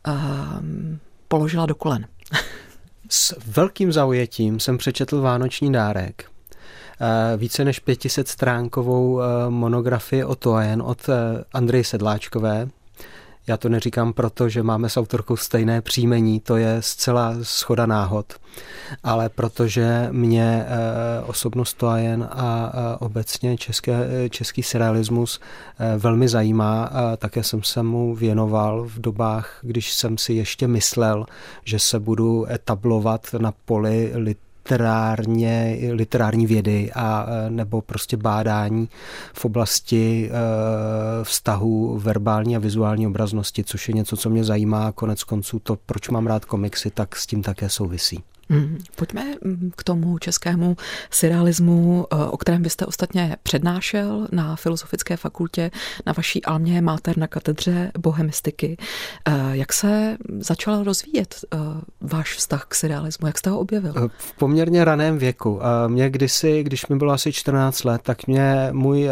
[0.08, 2.06] um, položila do kolen.
[3.10, 6.26] S velkým zaujetím jsem přečetl Vánoční dárek
[7.38, 11.10] více než 500 stránkovou monografii o Tojen od
[11.54, 12.68] Andreje Sedláčkové,
[13.48, 18.34] já to neříkám proto, že máme s autorkou stejné příjmení, to je zcela schoda náhod,
[19.04, 25.40] ale protože mě eh, osobnost Toajen a obecně české, český surrealismus
[25.80, 26.84] eh, velmi zajímá.
[26.84, 31.26] A také jsem se mu věnoval v dobách, když jsem si ještě myslel,
[31.66, 34.38] že se budu etablovat na poli lit
[34.70, 38.90] literárně, literární vědy a nebo prostě bádání
[39.34, 40.32] v oblasti
[41.24, 44.92] vztahu verbální a vizuální obraznosti, což je něco, co mě zajímá.
[44.92, 48.24] Konec konců to, proč mám rád komiksy, tak s tím také souvisí.
[48.52, 50.78] Mm, pojďme mm, k tomu českému
[51.12, 55.72] surrealismu, eh, o kterém byste ostatně přednášel na Filozofické fakultě
[56.06, 58.78] na vaší Almě Mater na katedře bohemistiky.
[59.26, 61.58] Eh, jak se začal rozvíjet eh,
[62.02, 63.28] váš vztah k surrealismu?
[63.28, 64.10] Jak jste ho objevil?
[64.18, 65.60] V poměrně raném věku.
[65.88, 69.10] Mě kdysi, když mi bylo asi 14 let, tak mě můj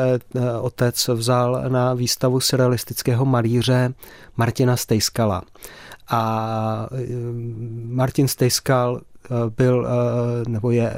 [0.62, 3.94] otec vzal na výstavu surrealistického malíře
[4.38, 5.44] Martina Stejskala.
[6.10, 6.90] A
[7.90, 9.02] Martin Stejskal
[9.58, 10.96] byl eh, nebo je eh,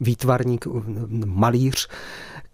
[0.00, 0.66] výtvarník,
[1.24, 1.88] malíř,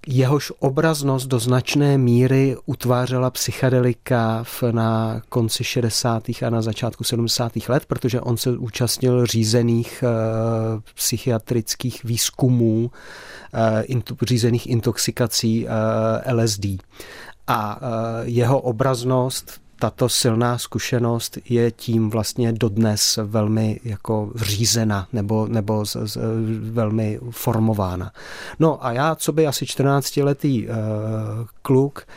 [0.06, 6.28] jehož obraznost do značné míry utvářela psychedelika na konci 60.
[6.28, 7.52] a na začátku 70.
[7.68, 12.90] let, protože on se účastnil řízených eh, psychiatrických výzkumů,
[14.22, 15.66] řízených intoxikací
[16.32, 16.66] LSD.
[17.46, 17.80] A
[18.22, 25.96] jeho obraznost tato silná zkušenost je tím vlastně dodnes velmi jako řízena nebo, nebo z,
[26.04, 26.18] z,
[26.70, 28.12] velmi formována.
[28.58, 30.74] No a já, co by asi 14-letý uh,
[31.62, 32.12] kluk, eh,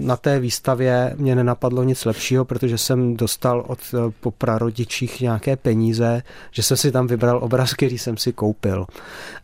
[0.00, 5.56] na té výstavě mě nenapadlo nic lepšího, protože jsem dostal od eh, po prarodičích nějaké
[5.56, 8.86] peníze, že jsem si tam vybral obraz, který jsem si koupil.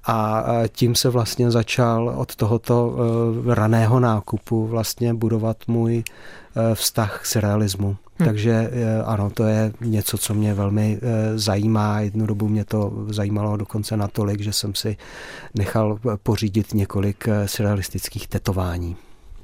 [0.07, 2.97] A tím se vlastně začal od tohoto
[3.47, 6.03] raného nákupu vlastně budovat můj
[6.59, 7.97] Eh, vztah k surrealismu.
[8.19, 8.29] Hmm.
[8.29, 12.01] Takže eh, ano, to je něco, co mě velmi eh, zajímá.
[12.01, 14.97] Jednu dobu mě to zajímalo dokonce natolik, že jsem si
[15.55, 18.97] nechal pořídit několik surrealistických tetování.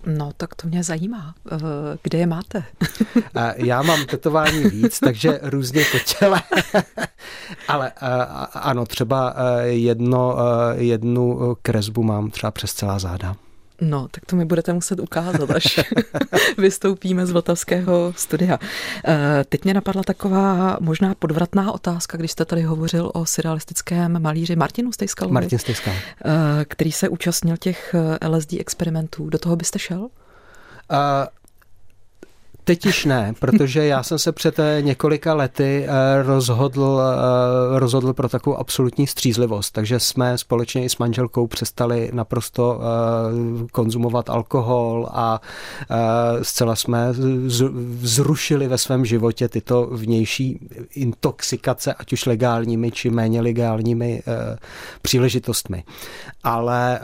[0.06, 1.34] No, tak to mě zajímá.
[2.02, 2.64] Kde je máte?
[3.56, 6.42] Já mám tetování víc, takže různě po těle.
[7.68, 7.92] Ale
[8.54, 10.36] ano, třeba jedno,
[10.74, 13.36] jednu kresbu mám třeba přes celá záda.
[13.80, 15.80] No, tak to mi budete muset ukázat, až
[16.58, 18.58] vystoupíme z Vltavského studia.
[19.04, 24.56] Eh, teď mě napadla taková možná podvratná otázka, když jste tady hovořil o surrealistickém malíři
[24.56, 25.34] Martinu Stejskalovi.
[25.34, 25.94] Martin Stejskal.
[25.94, 29.30] Eh, který se účastnil těch eh, LSD experimentů.
[29.30, 30.00] Do toho byste šel?
[30.00, 30.08] Uh,
[32.64, 38.12] Teď již ne, protože já jsem se před eh, několika lety eh, rozhodl, eh, rozhodl
[38.12, 42.80] pro takovou absolutní střízlivost, takže jsme společně i s manželkou přestali naprosto
[43.72, 45.40] konzumovat alkohol a
[46.42, 47.08] zcela jsme
[48.00, 54.22] zrušili ve svém životě tyto vnější intoxikace, ať už legálními či méně legálními
[55.02, 55.84] příležitostmi.
[56.44, 57.00] Ale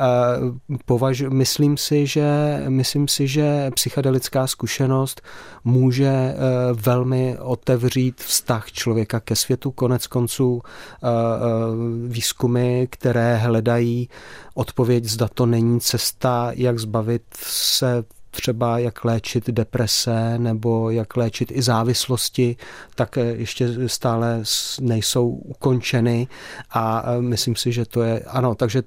[0.85, 5.23] považ, myslím si, že myslím si, že psychedelická zkušenost
[5.65, 6.37] může eh,
[6.73, 9.71] velmi otevřít vztah člověka ke světu.
[9.71, 14.09] Konec konců eh, eh, výzkumy, které hledají
[14.55, 21.53] odpověď, zda to není cesta, jak zbavit se třeba jak léčit deprese nebo jak léčit
[21.53, 22.57] i závislosti,
[22.95, 24.43] tak ještě stále
[24.81, 26.29] nejsou ukončeny
[26.71, 28.83] a myslím si, že to je, ano, takže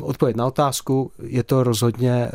[0.00, 2.30] odpověď na otázku, je to rozhodně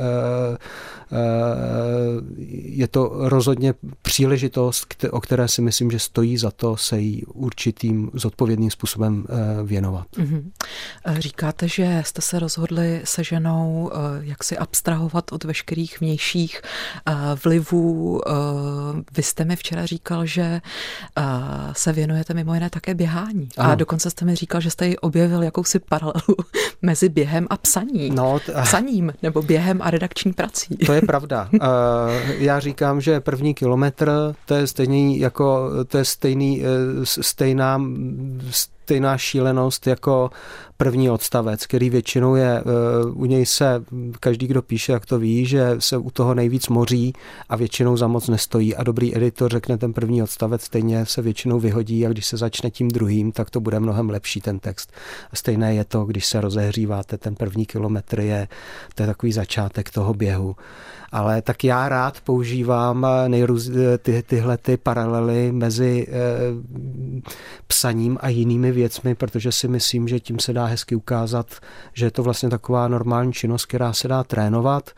[2.63, 8.11] je to rozhodně příležitost, o které si myslím, že stojí za to se jí určitým
[8.13, 10.07] zodpovědným způsobem eh, věnovat.
[10.17, 10.43] Mm-hmm.
[11.19, 13.91] Říkáte, že jste se rozhodli se ženou
[14.21, 16.61] jak si abstrahovat od veškerých vnějších
[17.43, 18.21] vlivů.
[19.17, 20.61] Vy jste mi včera říkal, že
[21.73, 23.49] se věnujete mimo jiné také běhání.
[23.57, 23.71] Ano.
[23.71, 26.37] A dokonce jste mi říkal, že jste ji objevil jakousi paralelu
[26.81, 28.09] mezi během a psaní.
[28.09, 30.77] No, t- Psaním nebo během a redakční prací.
[30.77, 31.49] To je pravda.
[32.37, 36.65] Já říkám, že první kilometr to je stejný jako, to je stejný, e,
[37.03, 37.81] stejná,
[38.49, 40.29] stejná šílenost jako
[40.77, 42.63] první odstavec, který většinou je, e,
[43.13, 43.83] u něj se
[44.19, 47.13] každý, kdo píše, jak to ví, že se u toho nejvíc moří
[47.49, 51.59] a většinou za moc nestojí a dobrý editor řekne ten první odstavec, stejně se většinou
[51.59, 54.91] vyhodí a když se začne tím druhým, tak to bude mnohem lepší ten text.
[55.33, 58.47] Stejné je to, když se rozehříváte, ten první kilometr je,
[58.95, 60.55] to je takový začátek toho běhu
[61.13, 66.13] ale tak já rád používám eh, nejrůz, eh, ty, tyhle ty paralely mezi e,
[67.67, 71.47] psaním a jinými věcmi, protože si myslím, že tím se dá hezky ukázat,
[71.93, 74.91] že je to vlastně taková normální činnost, která se dá trénovat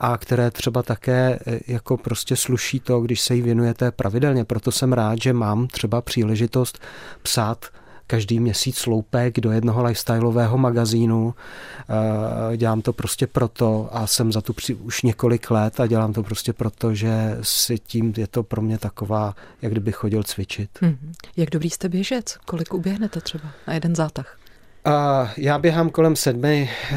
[0.00, 4.44] a které třeba také e, jako prostě sluší to, když se jí věnujete pravidelně.
[4.44, 6.78] Proto jsem rád, že mám třeba příležitost
[7.22, 7.66] psát
[8.12, 11.34] každý měsíc sloupek do jednoho lifestyleového magazínu.
[12.52, 16.22] Eh, dělám to prostě proto a jsem za tu už několik let a dělám to
[16.22, 20.70] prostě proto, že si tím je to pro mě taková, jak kdyby chodil cvičit.
[20.80, 21.12] Hmm.
[21.36, 22.36] Jak dobrý jste běžec?
[22.44, 24.41] Kolik uběhnete třeba na jeden zátah?
[25.36, 26.96] Já běhám kolem sedmi, eh,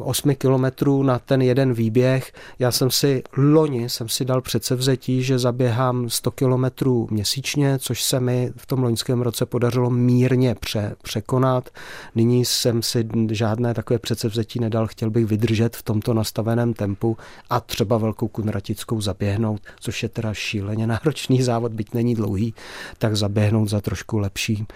[0.00, 2.32] osmi kilometrů na ten jeden výběh.
[2.58, 8.20] Já jsem si loni jsem si dal předsevzetí, že zaběhám 100 kilometrů měsíčně, což se
[8.20, 11.68] mi v tom loňském roce podařilo mírně pře, překonat.
[12.14, 17.16] Nyní jsem si žádné takové předsevzetí nedal, chtěl bych vydržet v tomto nastaveném tempu
[17.50, 22.54] a třeba velkou kunratickou zaběhnout, což je teda šíleně náročný závod, byť není dlouhý,
[22.98, 24.66] tak zaběhnout za trošku lepší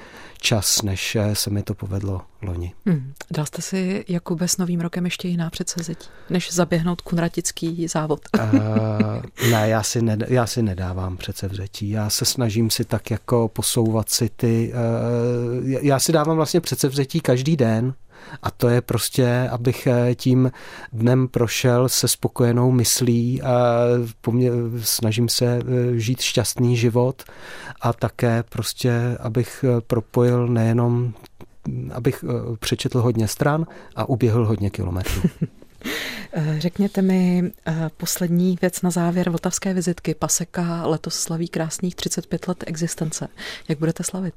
[0.45, 2.73] čas, než se mi to povedlo loni.
[2.87, 3.13] Hmm.
[3.31, 8.21] Dal jste si Jakube s novým rokem ještě jiná předsevzetí, než zaběhnout kunratický závod?
[8.39, 11.91] uh, ne, já si, ned, já si nedávám předsevzetí.
[11.91, 14.73] Já se snažím si tak jako posouvat si ty...
[15.63, 17.95] Uh, já si dávám vlastně předsevzetí každý den,
[18.43, 20.53] a to je prostě, abych eh, tím
[20.93, 23.77] dnem prošel se spokojenou myslí a
[24.83, 27.22] snažím se eh, žít šťastný život
[27.81, 31.12] a také prostě, abych eh, propojil nejenom,
[31.93, 32.25] abych
[32.59, 33.66] přečetl hodně stran
[33.97, 35.22] a uběhl hodně kilometrů.
[36.59, 37.53] Řekněte mi
[37.97, 40.14] poslední věc na závěr vltavské vizitky.
[40.14, 43.29] Paseka letos slaví krásných 35 let existence.
[43.68, 44.35] Jak budete slavit?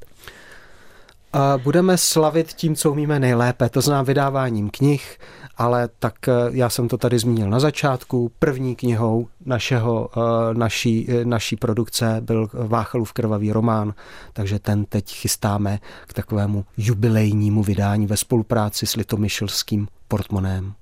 [1.57, 5.17] Budeme slavit tím, co umíme nejlépe, to znamená vydáváním knih,
[5.57, 8.32] ale tak eh, já jsem to tady zmínil na začátku.
[8.39, 13.93] První knihou našeho, eh, naší, eh, naší produkce byl Váchalův krvavý román,
[14.34, 20.73] takže ten teď chystáme k takovému jubilejnímu vydání ve spolupráci s litomyšlským portmonem.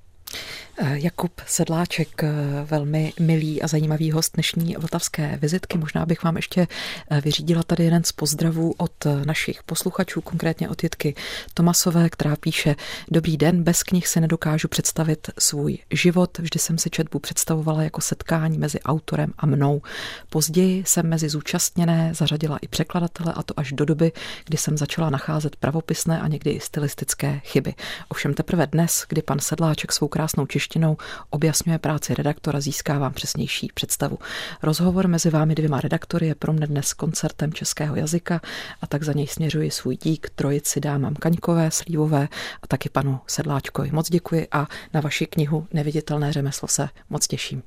[0.78, 2.32] Eh, Jakub Sedláček, eh,
[2.66, 5.78] velmi milý a zajímavý host dnešní vltavské vizitky.
[5.78, 6.68] Možná bych vám ještě
[7.10, 8.92] eh, vyřídila tady jeden z pozdravů od
[9.26, 11.16] našich posluchačů, konkrétně od Jitky
[11.54, 12.76] Tomasové, která píše
[13.12, 16.38] Dobrý den, bez knih se nedokážu představit svůj život.
[16.38, 19.82] Vždy jsem si četbu představovala jako setkání mezi autorem a mnou.
[20.30, 24.12] Později jsem mezi zúčastněné zařadila i překladatele a to až do doby,
[24.46, 27.74] kdy jsem začala nacházet pravopisné a někdy i stylistické chyby.
[28.10, 30.97] Ovšem teprve dnes, kdy pan Sedláček svou krásnou češtinou
[31.30, 34.18] objasňuje práci redaktora, získávám přesnější představu.
[34.63, 38.41] Rozhovor mezi vámi dvěma redaktory je pro mne dnes koncertem českého jazyka
[38.82, 42.28] a tak za něj směřuji svůj dík trojici dámám Kaňkové, Slívové
[42.63, 43.91] a taky panu Sedláčkovi.
[43.91, 47.63] Moc děkuji a na vaši knihu Neviditelné řemeslo se moc těším.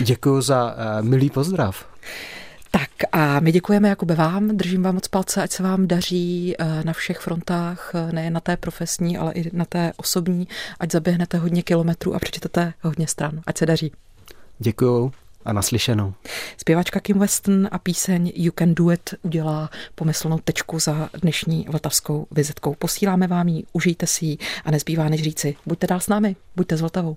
[0.00, 1.86] Děkuji za uh, milý pozdrav.
[2.74, 6.84] Tak a my děkujeme Jakube vám, držím vám moc palce, ať se vám daří eh,
[6.84, 10.48] na všech frontách, eh, nejen na té profesní, ale i na té osobní,
[10.80, 13.40] ať zaběhnete hodně kilometrů a přečtete hodně stran.
[13.46, 13.92] Ať se daří.
[14.58, 15.12] Děkuju
[15.44, 16.14] a naslyšenou.
[16.56, 22.26] Zpěvačka Kim Weston a píseň You Can Do It udělá pomyslnou tečku za dnešní vltavskou
[22.30, 22.74] vizitkou.
[22.74, 26.76] Posíláme vám ji, užijte si ji a nezbývá než říci, buďte dál s námi, buďte
[26.76, 27.16] s Vltavou.